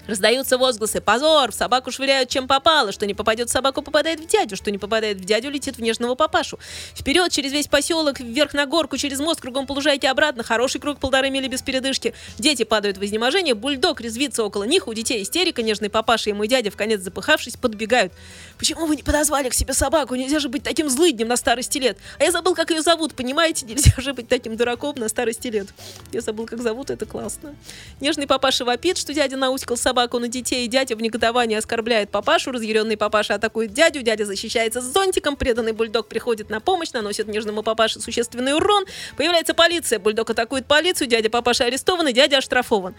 Раздаются 0.06 0.56
возгласы 0.56 1.00
«Позор! 1.00 1.50
В 1.50 1.54
собаку 1.54 1.90
швыряют 1.90 2.28
чем 2.28 2.46
попало! 2.46 2.92
Что 2.92 3.06
не 3.06 3.14
попадет 3.14 3.48
в 3.48 3.52
собаку, 3.52 3.82
попадает 3.82 4.20
в 4.20 4.26
дядю! 4.26 4.54
Что 4.54 4.70
не 4.70 4.78
попадает 4.78 5.18
в 5.18 5.24
дядю, 5.24 5.50
летит 5.50 5.78
в 5.78 5.82
нежного 5.82 6.14
папашу! 6.14 6.60
Вперед, 6.94 7.32
через 7.32 7.52
весь 7.52 7.66
поселок, 7.66 8.20
вверх 8.20 8.54
на 8.54 8.66
горку, 8.66 8.96
через 8.96 9.18
мост, 9.18 9.40
кругом 9.40 9.66
по 9.66 9.74
обратно! 10.08 10.44
Хороший 10.44 10.80
круг 10.80 11.00
полторы 11.00 11.30
мили 11.30 11.48
без 11.48 11.62
передышки! 11.62 12.14
Дети 12.38 12.62
падают 12.62 12.98
в 12.98 13.04
изнеможение, 13.04 13.54
бульдог 13.54 14.00
резвится 14.00 14.44
около 14.44 14.62
них, 14.62 14.86
у 14.86 14.94
детей 14.94 15.22
истерика, 15.22 15.62
нежный 15.62 15.90
папаша 15.90 16.30
и 16.30 16.32
мой 16.32 16.46
дядя, 16.46 16.70
в 16.70 16.76
конец 16.76 17.00
запыхавшись, 17.00 17.56
подбегают. 17.56 18.12
«Почему 18.58 18.86
вы 18.86 18.94
не 18.94 19.02
подозвали 19.02 19.48
к 19.48 19.54
себе 19.54 19.74
собаку? 19.74 20.14
Нельзя 20.14 20.38
же 20.38 20.48
быть 20.48 20.62
таким 20.62 20.88
злыднем 20.88 21.26
на 21.26 21.36
старости 21.36 21.78
лет! 21.78 21.98
А 22.20 22.24
я 22.24 22.30
забыл, 22.30 22.54
как 22.54 22.70
ее 22.70 22.80
зовут, 22.80 23.14
понимаете? 23.14 23.66
Нельзя 23.66 23.92
же 23.98 24.14
быть 24.14 24.28
таким 24.28 24.56
дураком 24.56 24.94
на 24.96 25.08
старости 25.08 25.48
лет!» 25.48 25.66
Я 26.12 26.20
забыл, 26.20 26.46
как 26.46 26.62
зовут, 26.62 26.90
это 26.90 27.06
классно. 27.06 27.56
Нежный 28.00 28.28
папаша 28.28 28.64
вопит, 28.64 28.98
что 28.98 29.12
дядя 29.12 29.36
наускал 29.36 29.76
собаку, 29.76 29.95
собаку 29.96 30.18
на 30.18 30.28
детей. 30.28 30.68
Дядя 30.68 30.94
в 30.94 31.00
негодовании 31.00 31.56
оскорбляет 31.56 32.10
папашу. 32.10 32.52
Разъяренный 32.52 32.98
папаша 32.98 33.34
атакует 33.34 33.72
дядю. 33.72 34.02
Дядя 34.02 34.26
защищается 34.26 34.82
с 34.82 34.84
зонтиком. 34.84 35.36
Преданный 35.36 35.72
бульдог 35.72 36.06
приходит 36.06 36.50
на 36.50 36.60
помощь, 36.60 36.92
наносит 36.92 37.28
нежному 37.28 37.62
папаше 37.62 37.98
существенный 37.98 38.54
урон. 38.54 38.84
Появляется 39.16 39.54
полиция. 39.54 39.98
Бульдог 39.98 40.28
атакует 40.28 40.66
полицию. 40.66 41.08
Дядя 41.08 41.30
папаша 41.30 41.64
арестован 41.64 42.08
и 42.08 42.12
дядя 42.12 42.38
оштрафован. 42.38 42.94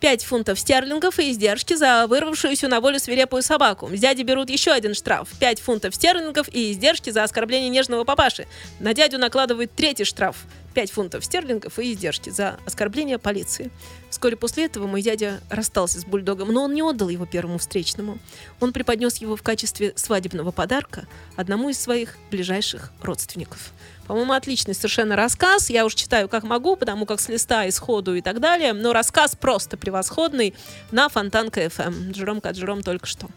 5 0.00 0.24
фунтов 0.24 0.58
стерлингов 0.58 1.20
и 1.20 1.30
издержки 1.30 1.74
за 1.74 2.08
вырвавшуюся 2.08 2.66
на 2.66 2.80
волю 2.80 2.98
свирепую 2.98 3.42
собаку. 3.42 3.88
С 3.94 4.00
дяди 4.00 4.22
берут 4.22 4.50
еще 4.50 4.72
один 4.72 4.94
штраф. 4.94 5.28
5 5.38 5.60
фунтов 5.60 5.94
стерлингов 5.94 6.48
и 6.52 6.72
издержки 6.72 7.10
за 7.10 7.22
оскорбление 7.22 7.68
нежного 7.68 8.02
папаши. 8.02 8.48
На 8.80 8.94
дядю 8.94 9.18
накладывают 9.18 9.70
третий 9.76 10.04
штраф. 10.04 10.38
5 10.72 10.90
фунтов 10.90 11.24
стерлингов 11.24 11.78
и 11.78 11.92
издержки 11.92 12.30
за 12.30 12.58
оскорбление 12.66 13.18
полиции. 13.18 13.70
Вскоре 14.10 14.36
после 14.36 14.66
этого 14.66 14.86
мой 14.86 15.02
дядя 15.02 15.40
расстался 15.50 16.00
с 16.00 16.04
бульдогом, 16.04 16.52
но 16.52 16.64
он 16.64 16.74
не 16.74 16.82
отдал 16.82 17.08
его 17.08 17.26
первому 17.26 17.58
встречному. 17.58 18.18
Он 18.60 18.72
преподнес 18.72 19.16
его 19.16 19.36
в 19.36 19.42
качестве 19.42 19.92
свадебного 19.96 20.50
подарка 20.50 21.06
одному 21.36 21.68
из 21.68 21.78
своих 21.78 22.16
ближайших 22.30 22.90
родственников. 23.02 23.72
По-моему, 24.06 24.32
отличный 24.32 24.74
совершенно 24.74 25.16
рассказ. 25.16 25.70
Я 25.70 25.86
уж 25.86 25.94
читаю 25.94 26.28
как 26.28 26.42
могу, 26.42 26.76
потому 26.76 27.06
как 27.06 27.20
с 27.20 27.28
листа, 27.28 27.68
исходу 27.68 28.14
и 28.14 28.20
так 28.20 28.40
далее. 28.40 28.72
Но 28.72 28.92
рассказ 28.92 29.36
просто 29.36 29.76
превосходный 29.76 30.54
на 30.90 31.08
Фонтанка 31.08 31.64
FM. 31.64 32.12
Джером 32.12 32.40
Каджером 32.40 32.82
только 32.82 33.06
что. 33.06 33.28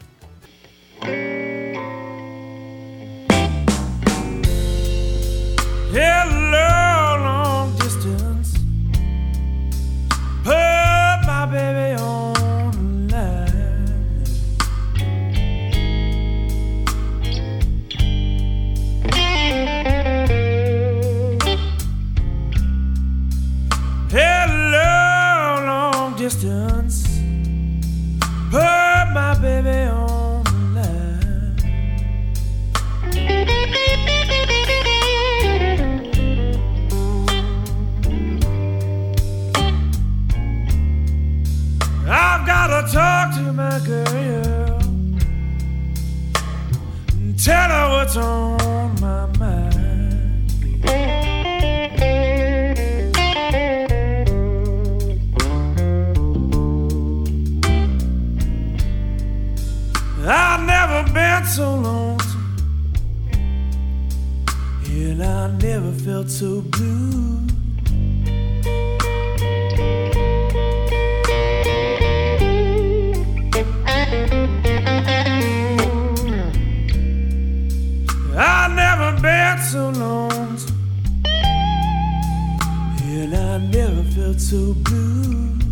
Hello, 5.95 6.84
Put 10.45 10.53
my 11.25 11.47
baby 11.47 11.99
on 11.99 13.07
the 13.07 13.15
line. 13.15 14.23
Hello, 24.11 25.65
long 25.65 26.15
distance. 26.15 26.74
Felt 84.35 84.41
so 84.41 84.73
blue. 84.83 85.64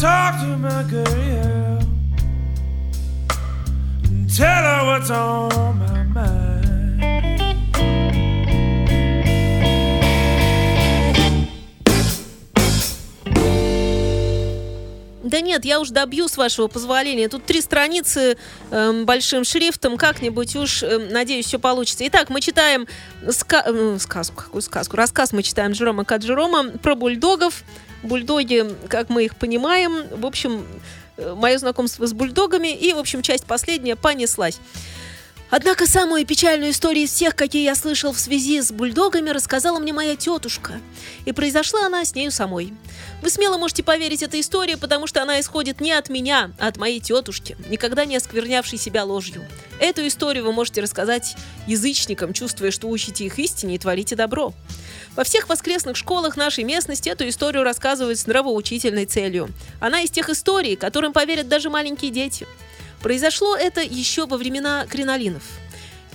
Talk 0.00 0.40
to 0.40 0.56
my 0.56 0.82
girl 0.84 1.78
and 4.04 4.34
tell 4.34 4.62
her 4.62 4.86
what's 4.86 5.10
on 5.10 5.69
Да 15.30 15.40
нет, 15.40 15.64
я 15.64 15.80
уж 15.80 15.90
добью 15.90 16.26
с 16.28 16.36
вашего 16.36 16.66
позволения. 16.66 17.28
Тут 17.28 17.46
три 17.46 17.60
страницы 17.60 18.36
эм, 18.72 19.06
большим 19.06 19.44
шрифтом. 19.44 19.96
Как-нибудь 19.96 20.56
уж, 20.56 20.82
эм, 20.82 21.08
надеюсь, 21.08 21.46
все 21.46 21.60
получится. 21.60 22.06
Итак, 22.08 22.30
мы 22.30 22.40
читаем 22.40 22.88
ска- 23.22 23.62
э, 23.64 23.98
сказку, 24.00 24.42
какую 24.42 24.62
сказку? 24.62 24.96
Рассказ 24.96 25.32
мы 25.32 25.44
читаем 25.44 25.70
Джерома 25.70 26.04
Каджерома 26.04 26.70
про 26.78 26.96
бульдогов. 26.96 27.62
Бульдоги, 28.02 28.74
как 28.88 29.08
мы 29.08 29.26
их 29.26 29.36
понимаем, 29.36 30.08
в 30.10 30.26
общем, 30.26 30.66
э, 31.16 31.34
мое 31.34 31.58
знакомство 31.58 32.06
с 32.06 32.12
бульдогами 32.12 32.74
и, 32.74 32.92
в 32.92 32.98
общем, 32.98 33.22
часть 33.22 33.44
последняя 33.44 33.94
понеслась. 33.94 34.58
Однако 35.50 35.86
самую 35.86 36.24
печальную 36.24 36.70
историю 36.70 37.04
из 37.04 37.12
всех, 37.12 37.34
какие 37.34 37.64
я 37.64 37.74
слышал 37.74 38.12
в 38.12 38.20
связи 38.20 38.62
с 38.62 38.70
бульдогами, 38.70 39.30
рассказала 39.30 39.80
мне 39.80 39.92
моя 39.92 40.14
тетушка. 40.14 40.80
И 41.24 41.32
произошла 41.32 41.86
она 41.86 42.04
с 42.04 42.14
нею 42.14 42.30
самой. 42.30 42.72
Вы 43.20 43.30
смело 43.30 43.58
можете 43.58 43.82
поверить 43.82 44.22
этой 44.22 44.40
истории, 44.40 44.76
потому 44.76 45.08
что 45.08 45.22
она 45.22 45.40
исходит 45.40 45.80
не 45.80 45.90
от 45.90 46.08
меня, 46.08 46.52
а 46.60 46.68
от 46.68 46.76
моей 46.76 47.00
тетушки, 47.00 47.56
никогда 47.68 48.04
не 48.04 48.16
осквернявшей 48.16 48.78
себя 48.78 49.04
ложью. 49.04 49.44
Эту 49.80 50.06
историю 50.06 50.44
вы 50.44 50.52
можете 50.52 50.82
рассказать 50.82 51.36
язычникам, 51.66 52.32
чувствуя, 52.32 52.70
что 52.70 52.88
учите 52.88 53.24
их 53.24 53.38
истине 53.40 53.74
и 53.74 53.78
творите 53.78 54.14
добро. 54.14 54.54
Во 55.16 55.24
всех 55.24 55.48
воскресных 55.48 55.96
школах 55.96 56.36
нашей 56.36 56.62
местности 56.62 57.08
эту 57.08 57.28
историю 57.28 57.64
рассказывают 57.64 58.18
с 58.20 58.26
нравоучительной 58.26 59.06
целью. 59.06 59.48
Она 59.80 60.02
из 60.02 60.10
тех 60.10 60.28
историй, 60.28 60.76
которым 60.76 61.12
поверят 61.12 61.48
даже 61.48 61.70
маленькие 61.70 62.12
дети. 62.12 62.46
Произошло 63.00 63.56
это 63.56 63.80
еще 63.80 64.26
во 64.26 64.36
времена 64.36 64.86
кринолинов– 64.86 65.44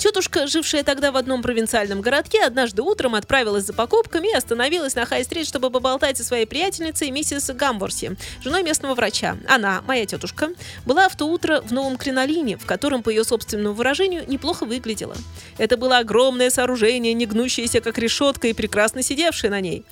Тетушка, 0.06 0.46
жившая 0.46 0.84
тогда 0.84 1.12
в 1.12 1.18
одном 1.18 1.42
провинциальном 1.42 2.02
городке, 2.02 2.44
однажды 2.44 2.84
утром 2.84 3.16
отправилась 3.16 3.66
за 3.66 3.74
покупками 3.74 4.28
и 4.28 4.36
остановилась 4.36 4.94
на 4.94 5.04
Хай-стрит, 5.04 5.48
чтобы 5.48 5.72
поболтать 5.72 6.16
со 6.18 6.24
своей 6.24 6.46
приятельницей 6.46 7.10
миссис 7.10 7.50
Гамворси, 7.50 8.16
женой 8.44 8.62
местного 8.62 8.94
врача. 8.94 9.36
Она, 9.48 9.82
моя 9.88 10.06
тетушка, 10.06 10.52
была 10.86 11.10
в 11.10 11.16
то 11.18 11.26
утро 11.26 11.62
в 11.62 11.72
новом 11.72 11.98
кринолине, 11.98 12.56
в 12.56 12.68
котором, 12.68 13.02
по 13.02 13.10
ее 13.10 13.24
собственному 13.24 13.74
выражению, 13.74 14.26
неплохо 14.28 14.66
выглядела. 14.66 15.16
Это 15.58 15.76
было 15.76 15.98
огромное 15.98 16.52
сооружение, 16.52 17.16
не 17.16 17.26
гнущееся, 17.26 17.82
как 17.82 17.98
решетка, 17.98 18.48
и 18.48 18.54
прекрасно 18.54 19.02
сидевшее 19.02 19.50
на 19.50 19.60
ней. 19.60 19.86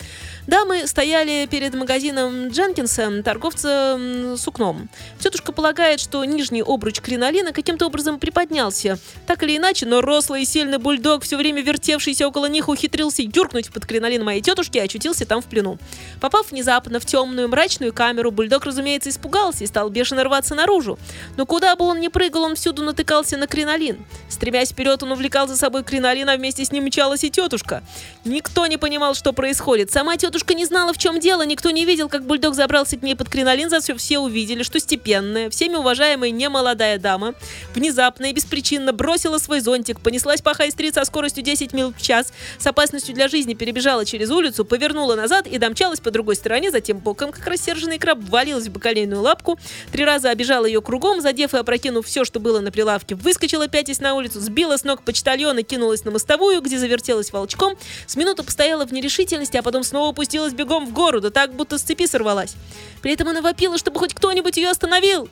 Дамы 0.45 0.85
стояли 0.85 1.47
перед 1.49 1.73
магазином 1.73 2.49
Дженкинса, 2.49 3.23
торговца 3.23 3.97
сукном. 4.37 4.89
Тетушка 5.17 5.53
полагает, 5.53 5.99
что 5.99 6.23
нижний 6.23 6.61
обруч 6.61 7.01
кринолина 7.01 7.51
каким-то 7.51 7.87
образом 7.87 8.19
приподнялся. 8.19 8.99
Так 9.25 9.41
или 9.41 9.57
иначе, 9.57 9.87
но 9.87 10.02
рослый 10.03 10.43
и 10.43 10.45
сильный 10.45 10.77
бульдог, 10.77 11.23
все 11.23 11.37
время 11.37 11.61
вертевшийся 11.61 12.27
около 12.27 12.47
них, 12.47 12.69
ухитрился 12.69 13.21
юркнуть 13.21 13.71
под 13.71 13.85
кринолин 13.85 14.23
моей 14.23 14.41
тетушки 14.41 14.77
и 14.77 14.81
очутился 14.81 15.25
там 15.25 15.41
в 15.41 15.45
плену. 15.45 15.77
Попав 16.21 16.51
внезапно 16.51 16.99
в 16.99 17.05
темную 17.05 17.47
мрачную 17.47 17.93
камеру, 17.93 18.31
бульдог, 18.31 18.65
разумеется, 18.65 19.09
испугался 19.09 19.63
и 19.63 19.67
стал 19.67 19.89
бешено 19.89 20.23
рваться 20.23 20.55
наружу. 20.55 20.99
Но 21.37 21.45
куда 21.45 21.75
бы 21.75 21.85
он 21.85 21.99
ни 21.99 22.07
прыгал, 22.07 22.43
он 22.43 22.55
всюду 22.55 22.83
натыкался 22.83 23.37
на 23.37 23.47
кринолин. 23.47 24.05
Стремясь 24.29 24.71
вперед, 24.71 25.01
он 25.03 25.11
увлекал 25.11 25.47
за 25.47 25.57
собой 25.57 25.83
кринолин, 25.83 26.29
а 26.29 26.35
вместе 26.35 26.65
с 26.65 26.71
ним 26.71 26.85
мчалась 26.85 27.23
и 27.23 27.29
тетушка. 27.29 27.83
Никто 28.25 28.67
не 28.67 28.77
понимал, 28.77 29.15
что 29.15 29.33
происходит. 29.33 29.91
Сама 29.91 30.17
тетушка 30.17 30.53
не 30.53 30.65
знала, 30.65 30.93
в 30.93 30.97
чем 30.97 31.19
дело, 31.19 31.45
никто 31.45 31.69
не 31.71 31.85
видел, 31.85 32.09
как 32.09 32.25
бульдог 32.25 32.55
забрался 32.55 32.97
к 32.97 33.01
ней 33.01 33.15
под 33.15 33.29
кринолин, 33.29 33.69
зато 33.69 33.95
все 33.95 34.19
увидели, 34.19 34.63
что 34.63 34.79
степенная, 34.79 35.49
всеми 35.49 35.75
уважаемая 35.75 36.31
немолодая 36.31 36.97
дама 36.97 37.33
внезапно 37.73 38.27
и 38.27 38.33
беспричинно 38.33 38.93
бросила 38.93 39.37
свой 39.37 39.59
зонтик 39.59 39.92
зонтик, 39.93 39.99
понеслась 39.99 40.41
по 40.41 40.53
хай-стрит 40.53 40.95
со 40.95 41.05
скоростью 41.05 41.43
10 41.43 41.73
мил 41.73 41.93
в 41.97 42.01
час, 42.01 42.33
с 42.57 42.67
опасностью 42.67 43.13
для 43.13 43.27
жизни 43.27 43.53
перебежала 43.53 44.05
через 44.05 44.29
улицу, 44.29 44.65
повернула 44.65 45.15
назад 45.15 45.47
и 45.47 45.57
домчалась 45.57 45.99
по 45.99 46.11
другой 46.11 46.35
стороне, 46.35 46.71
затем 46.71 46.99
боком, 46.99 47.31
как 47.31 47.45
рассерженный 47.47 47.99
краб, 47.99 48.19
ввалилась 48.19 48.67
в 48.67 48.71
бакалейную 48.71 49.21
лапку, 49.21 49.59
три 49.91 50.05
раза 50.05 50.29
обижала 50.29 50.65
ее 50.65 50.81
кругом, 50.81 51.21
задев 51.21 51.53
и 51.53 51.57
опрокинув 51.57 52.05
все, 52.05 52.25
что 52.25 52.39
было 52.39 52.59
на 52.59 52.71
прилавке, 52.71 53.15
выскочила 53.15 53.67
пятясь 53.67 53.99
на 53.99 54.15
улицу, 54.15 54.39
сбила 54.39 54.77
с 54.77 54.83
ног 54.83 55.03
почтальона, 55.03 55.63
кинулась 55.63 56.03
на 56.05 56.11
мостовую, 56.11 56.61
где 56.61 56.77
завертелась 56.77 57.31
волчком, 57.31 57.75
с 58.07 58.15
минуту 58.15 58.43
постояла 58.43 58.85
в 58.85 58.91
нерешительности, 58.91 59.57
а 59.57 59.63
потом 59.63 59.83
снова 59.83 60.09
опустилась 60.09 60.53
бегом 60.53 60.85
в 60.85 60.93
гору, 60.93 61.21
да 61.21 61.29
так, 61.29 61.53
будто 61.53 61.77
с 61.77 61.81
цепи 61.81 62.07
сорвалась. 62.07 62.55
При 63.01 63.11
этом 63.13 63.27
она 63.27 63.41
вопила, 63.41 63.77
чтобы 63.77 63.99
хоть 63.99 64.13
кто-нибудь 64.13 64.57
ее 64.57 64.69
остановил. 64.69 65.29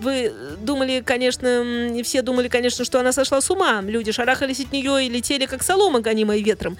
Вы 0.00 0.32
думали, 0.58 1.02
конечно, 1.04 1.94
все 2.02 2.22
думали, 2.22 2.48
конечно, 2.48 2.84
что 2.84 3.00
она 3.00 3.12
сошла 3.12 3.40
с 3.40 3.50
ума. 3.50 3.80
Люди 3.82 4.12
шарахались 4.12 4.60
от 4.60 4.72
нее 4.72 5.06
и 5.06 5.08
летели, 5.08 5.46
как 5.46 5.62
солома, 5.62 6.00
гонимая 6.00 6.38
ветром. 6.38 6.76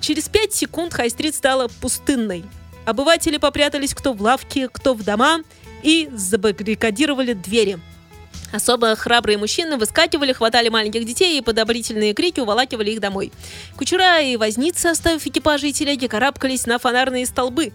Через 0.00 0.28
пять 0.28 0.52
секунд 0.52 0.94
Хай-стрит 0.94 1.34
стала 1.34 1.68
пустынной. 1.80 2.44
Обыватели 2.86 3.36
попрятались 3.36 3.94
кто 3.94 4.12
в 4.12 4.22
лавке, 4.22 4.68
кто 4.68 4.94
в 4.94 5.04
дома 5.04 5.40
и 5.82 6.08
забаррикадировали 6.12 7.32
двери. 7.32 7.78
Особо 8.52 8.96
храбрые 8.96 9.38
мужчины 9.38 9.76
выскакивали, 9.76 10.32
хватали 10.32 10.68
маленьких 10.68 11.04
детей 11.04 11.38
и 11.38 11.40
под 11.40 11.58
одобрительные 11.58 12.14
крики 12.14 12.40
уволакивали 12.40 12.90
их 12.90 13.00
домой. 13.00 13.32
Кучера 13.76 14.20
и 14.20 14.36
возницы, 14.36 14.86
оставив 14.86 15.24
экипажи 15.24 15.68
и 15.68 15.72
телеги, 15.72 16.08
карабкались 16.08 16.66
на 16.66 16.78
фонарные 16.78 17.26
столбы. 17.26 17.72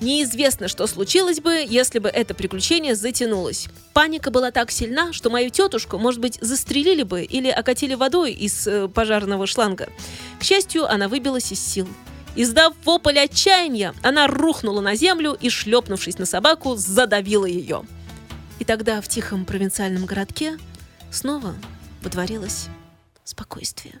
Неизвестно, 0.00 0.68
что 0.68 0.86
случилось 0.86 1.40
бы, 1.40 1.64
если 1.66 1.98
бы 1.98 2.08
это 2.08 2.32
приключение 2.32 2.94
затянулось. 2.94 3.68
Паника 3.92 4.30
была 4.30 4.50
так 4.50 4.70
сильна, 4.70 5.12
что 5.12 5.28
мою 5.28 5.50
тетушку, 5.50 5.98
может 5.98 6.20
быть, 6.20 6.38
застрелили 6.40 7.02
бы 7.02 7.22
или 7.22 7.48
окатили 7.48 7.94
водой 7.94 8.32
из 8.32 8.66
э, 8.66 8.88
пожарного 8.88 9.46
шланга. 9.46 9.90
К 10.38 10.42
счастью, 10.42 10.90
она 10.90 11.08
выбилась 11.08 11.52
из 11.52 11.60
сил. 11.60 11.86
Издав 12.34 12.74
вопль 12.84 13.18
отчаяния, 13.18 13.92
она 14.02 14.26
рухнула 14.26 14.80
на 14.80 14.94
землю 14.94 15.36
и, 15.38 15.50
шлепнувшись 15.50 16.18
на 16.18 16.24
собаку, 16.24 16.76
задавила 16.76 17.44
ее. 17.44 17.82
И 18.58 18.64
тогда 18.64 19.02
в 19.02 19.08
тихом 19.08 19.44
провинциальном 19.44 20.06
городке 20.06 20.58
снова 21.10 21.54
водворилось 22.02 22.68
спокойствие. 23.24 24.00